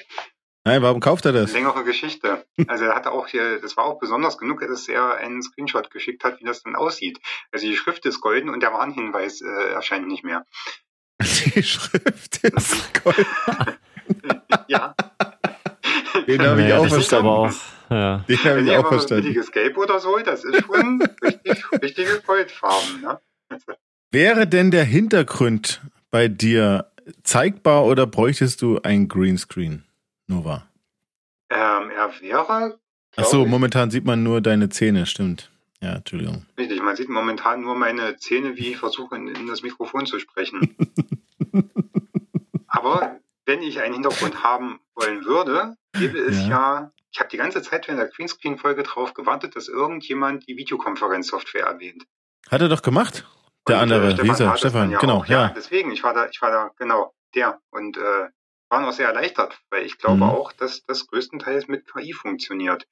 [0.69, 1.53] Nein, warum kauft er das?
[1.53, 2.45] Längere Geschichte.
[2.67, 6.25] Also er hatte auch hier, das war auch besonders genug, dass er einen Screenshot geschickt
[6.25, 7.19] hat, wie das dann aussieht.
[7.53, 10.45] Also die Schrift ist golden und der Warnhinweis äh, erscheint nicht mehr.
[11.55, 13.27] Die Schrift ist Gold.
[14.69, 14.95] Ja.
[16.27, 17.27] Den habe ich Naja, auch das ist verstanden.
[17.27, 17.53] aber auch,
[17.91, 18.25] ja.
[18.29, 19.23] Den habe ich ihr auch verstanden.
[19.25, 23.01] billiges Gelb oder so, das ist schon richtig, richtige Goldfarben.
[23.01, 23.19] Ne?
[24.13, 26.93] Wäre denn der Hintergrund bei dir
[27.25, 29.85] zeigbar oder bräuchtest du ein Greenscreen,
[30.29, 30.69] Nova?
[31.51, 32.79] Ähm, er wäre,
[33.17, 35.51] Ach so, ich, momentan sieht man nur deine Zähne, stimmt.
[35.81, 36.45] Ja, Entschuldigung.
[36.59, 40.19] richtig, man sieht momentan nur meine Zähne, wie ich versuche, in, in das Mikrofon zu
[40.19, 40.77] sprechen.
[42.67, 46.49] Aber wenn ich einen Hintergrund haben wollen würde, gäbe es Ja.
[46.49, 51.64] ja, ich habe die ganze Zeit während der Greenscreen-Folge darauf gewartet, dass irgendjemand die Videokonferenzsoftware
[51.67, 52.05] erwähnt.
[52.51, 53.27] Hat er doch gemacht?
[53.67, 55.27] Der Und, andere, äh, Stefan Lisa, Stefan, ja genau, auch.
[55.27, 55.53] Ja, ja.
[55.57, 57.61] deswegen, ich war da, ich war da, genau, der.
[57.71, 58.29] Und äh,
[58.71, 60.31] war noch sehr erleichtert, weil ich glaube Mhm.
[60.31, 62.87] auch, dass das größtenteils mit KI funktioniert.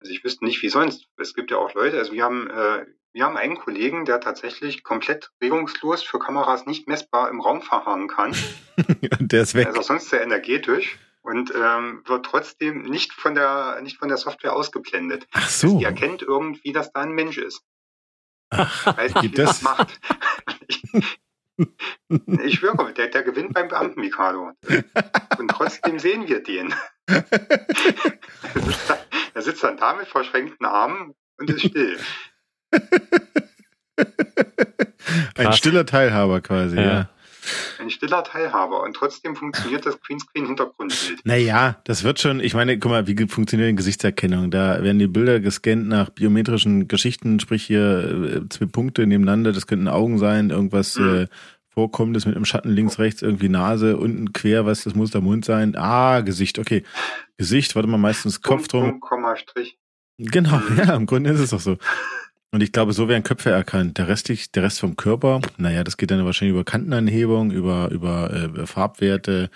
[0.00, 1.06] Also ich wüsste nicht, wie sonst.
[1.16, 4.82] Es gibt ja auch Leute, also wir haben, äh, wir haben einen Kollegen, der tatsächlich
[4.82, 8.34] komplett regungslos für Kameras nicht messbar im Raum verharren kann.
[9.20, 9.66] Der ist weg.
[9.66, 14.08] Er ist auch sonst sehr energetisch und ähm, wird trotzdem nicht von der nicht von
[14.08, 15.26] der Software ausgeblendet.
[15.32, 15.78] Ach Also so.
[15.78, 17.62] die erkennt irgendwie, dass da ein Mensch ist.
[18.50, 19.62] Ach, Weiß nicht, wie das das?
[19.62, 20.00] macht.
[20.66, 20.82] Ich,
[22.44, 24.52] ich schwöre, der, der gewinnt beim Beamten, Mikado.
[25.38, 26.74] Und trotzdem sehen wir den.
[28.54, 28.98] Er sitzt, da,
[29.34, 31.98] er sitzt dann da mit verschränkten Armen und ist still.
[35.36, 35.58] Ein Krass.
[35.58, 36.82] stiller Teilhaber quasi, ja.
[36.82, 37.08] Ja.
[37.78, 38.82] Ein stiller Teilhaber.
[38.82, 41.20] Und trotzdem funktioniert das Greenscreen-Hintergrundbild.
[41.24, 44.50] Naja, das wird schon, ich meine, guck mal, wie funktioniert denn Gesichtserkennung?
[44.50, 49.66] Da werden die Bilder gescannt nach biometrischen Geschichten, sprich hier äh, zwei Punkte nebeneinander, das
[49.66, 51.14] könnten Augen sein, irgendwas Mhm.
[51.14, 51.26] äh,
[51.68, 55.44] Vorkommendes mit einem Schatten links, rechts, irgendwie Nase, unten quer, was, das muss der Mund
[55.44, 55.74] sein.
[55.76, 56.84] Ah, Gesicht, okay.
[57.36, 58.82] Gesicht, warte mal, meistens Kopf Punkt, drum.
[58.90, 59.76] Punkt, Komma, Strich.
[60.18, 60.76] Genau, Mhm.
[60.78, 61.76] ja, im Grunde ist es doch so.
[62.54, 63.98] Und ich glaube, so werden Köpfe erkannt.
[63.98, 68.32] Der Rest, der Rest vom Körper, naja, das geht dann wahrscheinlich über Kantenanhebung, über, über
[68.32, 69.50] äh, Farbwerte,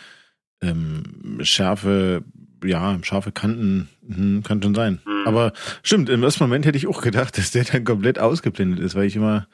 [0.61, 2.25] ähm, Schärfe,
[2.65, 5.01] ja, scharfe Kanten, hm, kann schon sein.
[5.07, 5.29] Mhm.
[5.29, 5.53] Aber
[5.85, 9.05] stimmt, im ersten Moment hätte ich auch gedacht, dass der dann komplett ausgeblendet ist, weil
[9.05, 9.47] ich immer,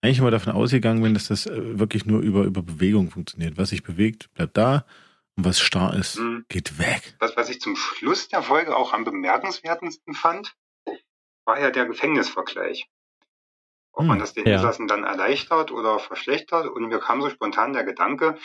[0.00, 3.58] eigentlich immer davon ausgegangen bin, dass das äh, wirklich nur über, über Bewegung funktioniert.
[3.58, 4.86] Was sich bewegt, bleibt da
[5.36, 6.46] und was starr ist, Mhm.
[6.48, 7.14] geht weg.
[7.20, 10.56] Das, was ich zum Schluss der Folge auch am bemerkenswertesten fand,
[11.46, 12.88] war ja der Gefängnisvergleich.
[13.92, 14.56] Ob Hm, man das den ja.
[14.56, 16.66] Insassen dann erleichtert oder verschlechtert.
[16.66, 18.36] Und mir kam so spontan der Gedanke,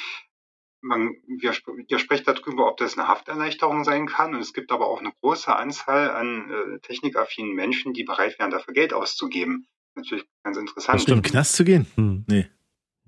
[0.84, 1.54] man, wir,
[1.88, 4.34] ihr sprecht darüber, ob das eine Hafterleichterung sein kann.
[4.34, 8.52] Und es gibt aber auch eine große Anzahl an äh, technikaffinen Menschen, die bereit wären,
[8.52, 9.68] dafür Geld auszugeben.
[9.96, 11.08] Natürlich ganz interessant.
[11.08, 11.86] Im Knast zu gehen?
[11.96, 12.26] Hm.
[12.28, 12.50] Nee.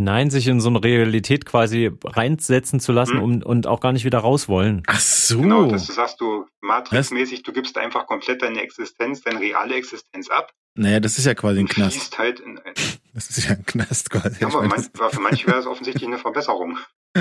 [0.04, 3.24] Nein, sich in so eine Realität quasi reinsetzen zu lassen Hm.
[3.24, 4.84] um, und auch gar nicht wieder raus wollen.
[4.88, 5.42] Ach so.
[5.42, 10.30] Genau, dass du sagst, du Matrix-mäßig, du gibst einfach komplett deine Existenz, deine reale Existenz
[10.30, 10.52] ab.
[10.76, 12.18] Naja, das ist ja quasi ein und Knast.
[12.18, 12.74] halt in ein,
[13.14, 14.38] Das ist ja ein Knast quasi.
[14.42, 16.78] Ja, aber man, aber für manche wäre das offensichtlich eine Verbesserung.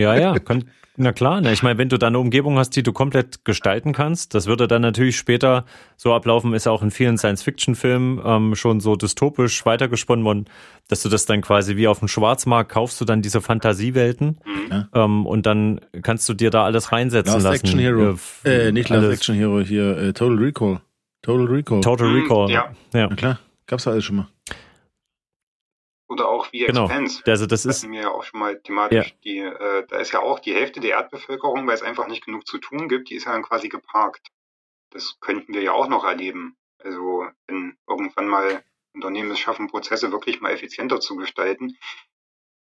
[0.00, 0.64] Ja, ja, kann,
[0.96, 1.40] na klar.
[1.40, 1.52] Ne?
[1.52, 4.66] Ich meine, wenn du da eine Umgebung hast, die du komplett gestalten kannst, das würde
[4.68, 5.64] dann natürlich später
[5.96, 10.44] so ablaufen, ist ja auch in vielen Science-Fiction-Filmen ähm, schon so dystopisch weitergesponnen worden,
[10.88, 14.84] dass du das dann quasi wie auf dem Schwarzmarkt kaufst du dann diese Fantasiewelten Mhm.
[14.94, 17.54] ähm, und dann kannst du dir da alles reinsetzen Last lassen.
[17.64, 18.10] Action Hero.
[18.12, 19.16] f- Äh, nicht Last alles.
[19.18, 20.80] Action Hero hier, äh, Total Recall.
[21.22, 21.80] Total Recall.
[21.80, 22.50] Total Mhm, Recall.
[22.50, 22.64] ja.
[22.94, 23.06] ja.
[23.08, 24.28] Na klar, gab's doch alles schon mal.
[26.52, 26.84] Wie Genau.
[26.84, 27.22] Expense.
[27.26, 29.14] Also das Das ist wir ja auch schon mal thematisch.
[29.24, 32.46] Die, äh, da ist ja auch die Hälfte der Erdbevölkerung, weil es einfach nicht genug
[32.46, 34.28] zu tun gibt, die ist ja dann quasi geparkt.
[34.90, 36.56] Das könnten wir ja auch noch erleben.
[36.82, 38.62] Also wenn irgendwann mal
[38.94, 41.76] Unternehmen es schaffen, Prozesse wirklich mal effizienter zu gestalten,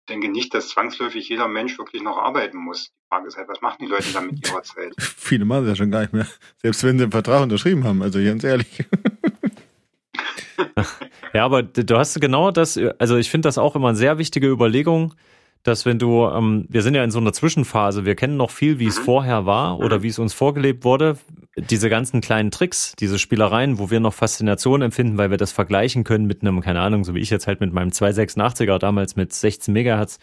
[0.01, 2.89] ich denke nicht, dass zwangsläufig jeder Mensch wirklich noch arbeiten muss.
[2.89, 4.93] Die Frage ist halt, was machen die Leute dann mit ihrer Zeit?
[4.99, 6.27] Viele machen es ja schon gar nicht mehr.
[6.57, 8.83] Selbst wenn sie einen Vertrag unterschrieben haben, also ganz ehrlich.
[11.33, 14.47] Ja, aber du hast genau das, also ich finde das auch immer eine sehr wichtige
[14.47, 15.13] Überlegung,
[15.63, 18.79] dass wenn du, ähm, wir sind ja in so einer Zwischenphase, wir kennen noch viel,
[18.79, 19.03] wie es Mhm.
[19.03, 20.03] vorher war oder Mhm.
[20.03, 21.17] wie es uns vorgelebt wurde.
[21.55, 26.03] Diese ganzen kleinen Tricks, diese Spielereien, wo wir noch Faszination empfinden, weil wir das vergleichen
[26.03, 29.31] können mit einem, keine Ahnung, so wie ich jetzt halt mit meinem 286er damals mit
[29.33, 30.17] 16 Megahertz.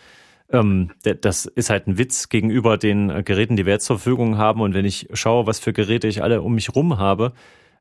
[0.51, 4.39] Ähm, das ist halt ein Witz gegenüber den äh, Geräten, die wir jetzt zur Verfügung
[4.39, 4.61] haben.
[4.61, 7.33] Und wenn ich schaue, was für Geräte ich alle um mich rum habe,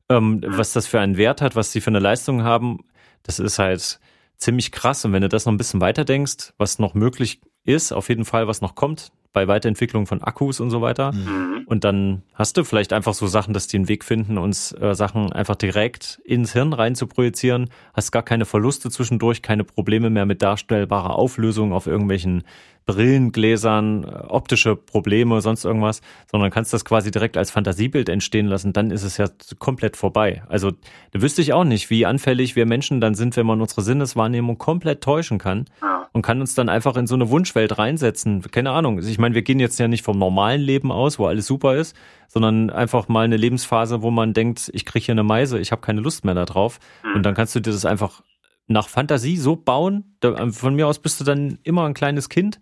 [0.10, 2.80] ähm, was das für einen Wert hat, was die für eine Leistung haben,
[3.24, 4.00] das ist halt
[4.38, 5.04] ziemlich krass.
[5.06, 8.26] Und wenn du das noch ein bisschen weiter denkst, was noch möglich ist, auf jeden
[8.26, 11.12] Fall, was noch kommt, bei Weiterentwicklung von Akkus und so weiter.
[11.12, 11.62] Mhm.
[11.68, 14.96] Und dann hast du vielleicht einfach so Sachen, dass die einen Weg finden, uns äh,
[14.96, 17.70] Sachen einfach direkt ins Hirn rein zu projizieren.
[17.94, 22.46] Hast gar keine Verluste zwischendurch, keine Probleme mehr mit darstellbarer Auflösung auf irgendwelchen
[22.88, 28.74] Brillengläsern, äh, optische Probleme, sonst irgendwas, sondern kannst das quasi direkt als Fantasiebild entstehen lassen,
[28.74, 29.28] dann ist es ja
[29.60, 30.42] komplett vorbei.
[30.48, 30.72] Also
[31.12, 34.58] da wüsste ich auch nicht, wie anfällig wir Menschen dann sind, wenn man unsere Sinneswahrnehmung
[34.58, 35.66] komplett täuschen kann
[36.14, 38.42] und kann uns dann einfach in so eine Wunschwelt reinsetzen.
[38.52, 39.00] Keine Ahnung.
[39.00, 41.76] Ich meine, meine, wir gehen jetzt ja nicht vom normalen Leben aus, wo alles super
[41.76, 41.96] ist,
[42.28, 45.82] sondern einfach mal eine Lebensphase, wo man denkt, ich kriege hier eine Meise, ich habe
[45.82, 46.80] keine Lust mehr darauf.
[47.02, 47.16] Hm.
[47.16, 48.22] Und dann kannst du dir das einfach
[48.68, 50.16] nach Fantasie so bauen.
[50.22, 52.60] Da, von mir aus bist du dann immer ein kleines Kind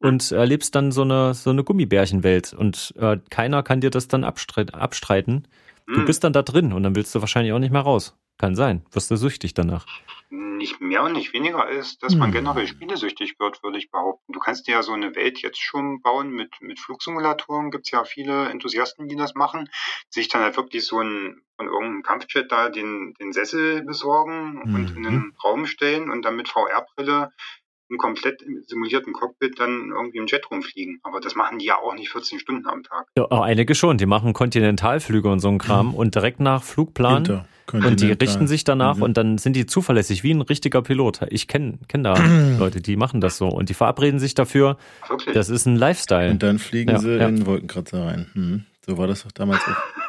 [0.00, 2.52] und erlebst dann so eine, so eine Gummibärchenwelt.
[2.52, 5.46] Und äh, keiner kann dir das dann abstreit, abstreiten.
[5.86, 6.04] Du Hm.
[6.04, 8.16] bist dann da drin und dann willst du wahrscheinlich auch nicht mehr raus.
[8.38, 8.82] Kann sein.
[8.92, 9.86] Wirst du süchtig danach.
[10.30, 12.32] Nicht mehr und nicht weniger ist, dass man Hm.
[12.32, 14.32] generell spielesüchtig wird, würde ich behaupten.
[14.32, 17.70] Du kannst dir ja so eine Welt jetzt schon bauen mit, mit Flugsimulatoren.
[17.70, 19.70] Gibt es ja viele Enthusiasten, die das machen.
[20.10, 24.90] Sich dann halt wirklich so ein, von irgendeinem Kampfjet da den, den Sessel besorgen und
[24.96, 25.06] in Mhm.
[25.06, 27.32] einen Raum stellen und dann mit VR-Brille
[27.90, 31.00] im komplett simulierten Cockpit dann irgendwie im Jet rumfliegen.
[31.02, 33.06] Aber das machen die ja auch nicht 14 Stunden am Tag.
[33.16, 33.96] Ja, auch einige schon.
[33.98, 35.58] Die machen Kontinentalflüge und so ein Mhm.
[35.58, 37.44] Kram und direkt nach Flugplan.
[37.72, 39.02] Und die richten sich danach Mhm.
[39.02, 41.20] und dann sind die zuverlässig, wie ein richtiger Pilot.
[41.30, 42.14] Ich kenne kenn da
[42.58, 43.48] Leute, die machen das so.
[43.48, 44.78] Und die verabreden sich dafür.
[45.08, 45.34] Wirklich.
[45.34, 46.30] Das ist ein Lifestyle.
[46.30, 47.28] Und dann fliegen Ja, sie ja.
[47.28, 48.26] in den Wolkenkratzer rein.
[48.32, 48.64] Hm.
[48.86, 49.76] So war das doch damals auch.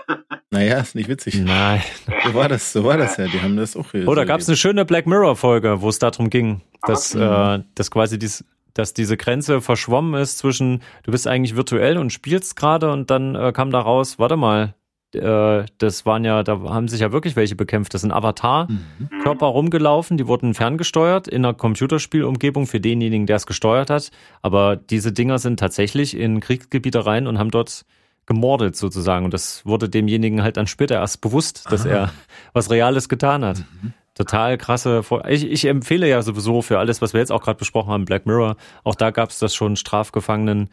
[0.59, 1.35] naja, ist nicht witzig.
[1.39, 1.81] Nein.
[2.25, 3.27] So war das, so war das ja.
[3.27, 6.29] Die haben das auch Oh, da gab es eine schöne Black Mirror-Folge, wo es darum
[6.29, 8.43] ging, dass, Ah, äh, dass quasi dies,
[8.73, 13.35] dass diese Grenze verschwommen ist zwischen, du bist eigentlich virtuell und spielst gerade und dann
[13.35, 14.75] äh, kam da raus, warte mal,
[15.13, 17.93] äh, das waren ja, da haben sich ja wirklich welche bekämpft.
[17.93, 19.51] Das sind Avatar-Körper Mhm.
[19.51, 24.11] rumgelaufen, die wurden ferngesteuert in einer Computerspielumgebung für denjenigen, der es gesteuert hat.
[24.41, 27.85] Aber diese Dinger sind tatsächlich in Kriegsgebiete rein und haben dort
[28.29, 29.25] gemordet sozusagen.
[29.25, 31.89] Und das wurde demjenigen halt dann später erst bewusst, dass Ah.
[31.89, 32.11] er
[32.53, 33.57] was Reales getan hat.
[33.81, 33.93] Mhm.
[34.15, 35.03] Total krasse.
[35.03, 38.05] Vor ich, ich empfehle ja sowieso für alles, was wir jetzt auch gerade besprochen haben,
[38.05, 38.55] Black Mirror.
[38.83, 40.69] Auch da gab es das schon Strafgefangenen,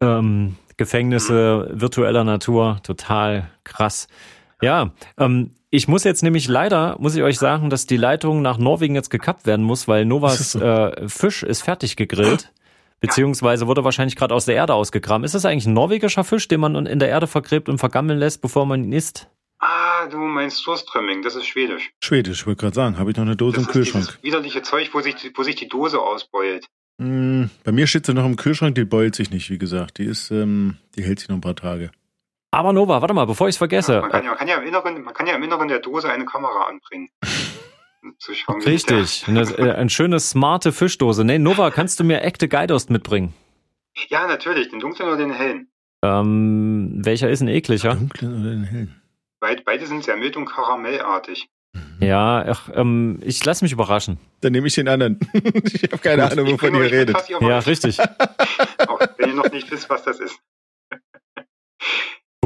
[0.00, 2.78] ähm, Gefängnisse virtueller Natur.
[2.82, 4.08] Total krass.
[4.60, 8.58] Ja, ähm, ich muss jetzt nämlich leider, muss ich euch sagen, dass die Leitung nach
[8.58, 12.52] Norwegen jetzt gekappt werden muss, weil Novas äh, Fisch ist fertig gegrillt.
[13.00, 15.24] Beziehungsweise wurde wahrscheinlich gerade aus der Erde ausgegraben.
[15.24, 18.40] Ist das eigentlich ein norwegischer Fisch, den man in der Erde vergräbt und vergammeln lässt,
[18.40, 19.28] bevor man ihn isst?
[19.58, 21.90] ah, du meinst Surströmming, das ist schwedisch.
[22.02, 24.04] Schwedisch, ich wollte gerade sagen, habe ich noch eine Dose Das im ist Kühlschrank.
[24.06, 26.66] dieses widerliche Zeug, wo sich, wo sich die Dose ausbeult.
[27.00, 29.98] Hm, bei mir steht sie noch im Kühlschrank, die beult sich nicht, wie gesagt.
[29.98, 31.90] Die ist, ähm, die hält sich noch ein paar Tage.
[32.50, 34.00] Aber Nova, warte mal, bevor ich es vergesse.
[34.00, 36.10] Man kann, ja, man, kann ja im Inneren, man kann ja im Inneren der Dose
[36.10, 37.08] eine Kamera anbringen.
[38.18, 41.24] Zu schauen, wie Richtig, eine, äh, ein schönes smarte Fischdose.
[41.24, 43.34] Nee, Nova, kannst du mir echte Geidost mitbringen?
[44.08, 45.68] Ja, natürlich, den dunklen oder den hellen.
[46.02, 47.94] Ähm, welcher ist ein ekliger?
[47.94, 49.02] Dunklen oder den hellen?
[49.40, 51.48] Beid, beide sind sehr mild und karamellartig.
[52.00, 54.18] Ja, ach, ähm, ich lass mich überraschen.
[54.40, 55.18] Dann nehme ich den anderen.
[55.32, 57.16] ich habe keine Gut, Ahnung, wovon ihr redet.
[57.28, 57.98] Ja, richtig.
[58.88, 60.38] auch wenn ihr noch nicht wisst, was das ist.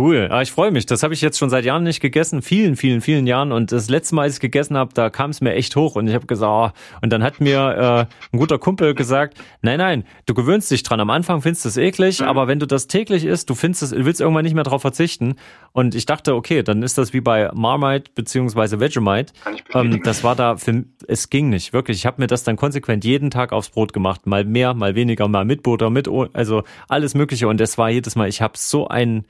[0.00, 0.28] Cool.
[0.30, 0.86] Ah, ich freue mich.
[0.86, 2.40] Das habe ich jetzt schon seit Jahren nicht gegessen.
[2.40, 3.52] Vielen, vielen, vielen Jahren.
[3.52, 5.94] Und das letzte Mal, als ich gegessen habe, da kam es mir echt hoch.
[5.94, 6.98] Und ich habe gesagt, oh.
[7.02, 11.00] und dann hat mir äh, ein guter Kumpel gesagt, nein, nein, du gewöhnst dich dran.
[11.00, 12.28] Am Anfang findest du es eklig, Mhm.
[12.28, 14.80] aber wenn du das täglich isst, du findest es, du willst irgendwann nicht mehr drauf
[14.80, 15.34] verzichten.
[15.72, 19.34] Und ich dachte, okay, dann ist das wie bei Marmite beziehungsweise Vegemite.
[19.74, 21.98] Ähm, das war da, für, es ging nicht, wirklich.
[21.98, 24.26] Ich habe mir das dann konsequent jeden Tag aufs Brot gemacht.
[24.26, 27.48] Mal mehr, mal weniger, mal mit Butter, mit, also alles Mögliche.
[27.48, 29.26] Und es war jedes Mal, ich habe so einen,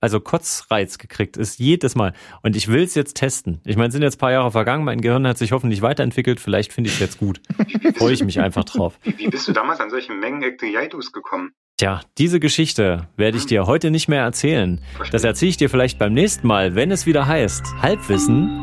[0.00, 2.12] also Kotzreiz gekriegt, ist jedes Mal.
[2.42, 3.60] Und ich will es jetzt testen.
[3.64, 6.40] Ich meine, es sind jetzt ein paar Jahre vergangen, mein Gehirn hat sich hoffentlich weiterentwickelt,
[6.40, 7.40] vielleicht finde ich es jetzt gut.
[7.96, 8.98] Freue ich mich einfach drauf.
[9.02, 11.52] wie, wie bist du damals an solchen Mengen Ektejaidus gekommen?
[11.76, 14.82] Tja, diese Geschichte werde ich dir heute nicht mehr erzählen.
[15.12, 18.62] Das erzähle ich dir vielleicht beim nächsten Mal, wenn es wieder heißt Halbwissen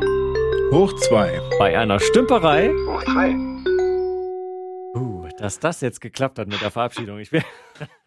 [0.70, 1.40] Hoch zwei.
[1.58, 2.70] bei einer Stümperei.
[2.86, 3.34] Hoch drei.
[4.94, 7.18] Uh, dass das jetzt geklappt hat mit der Verabschiedung.
[7.18, 7.42] Ich bin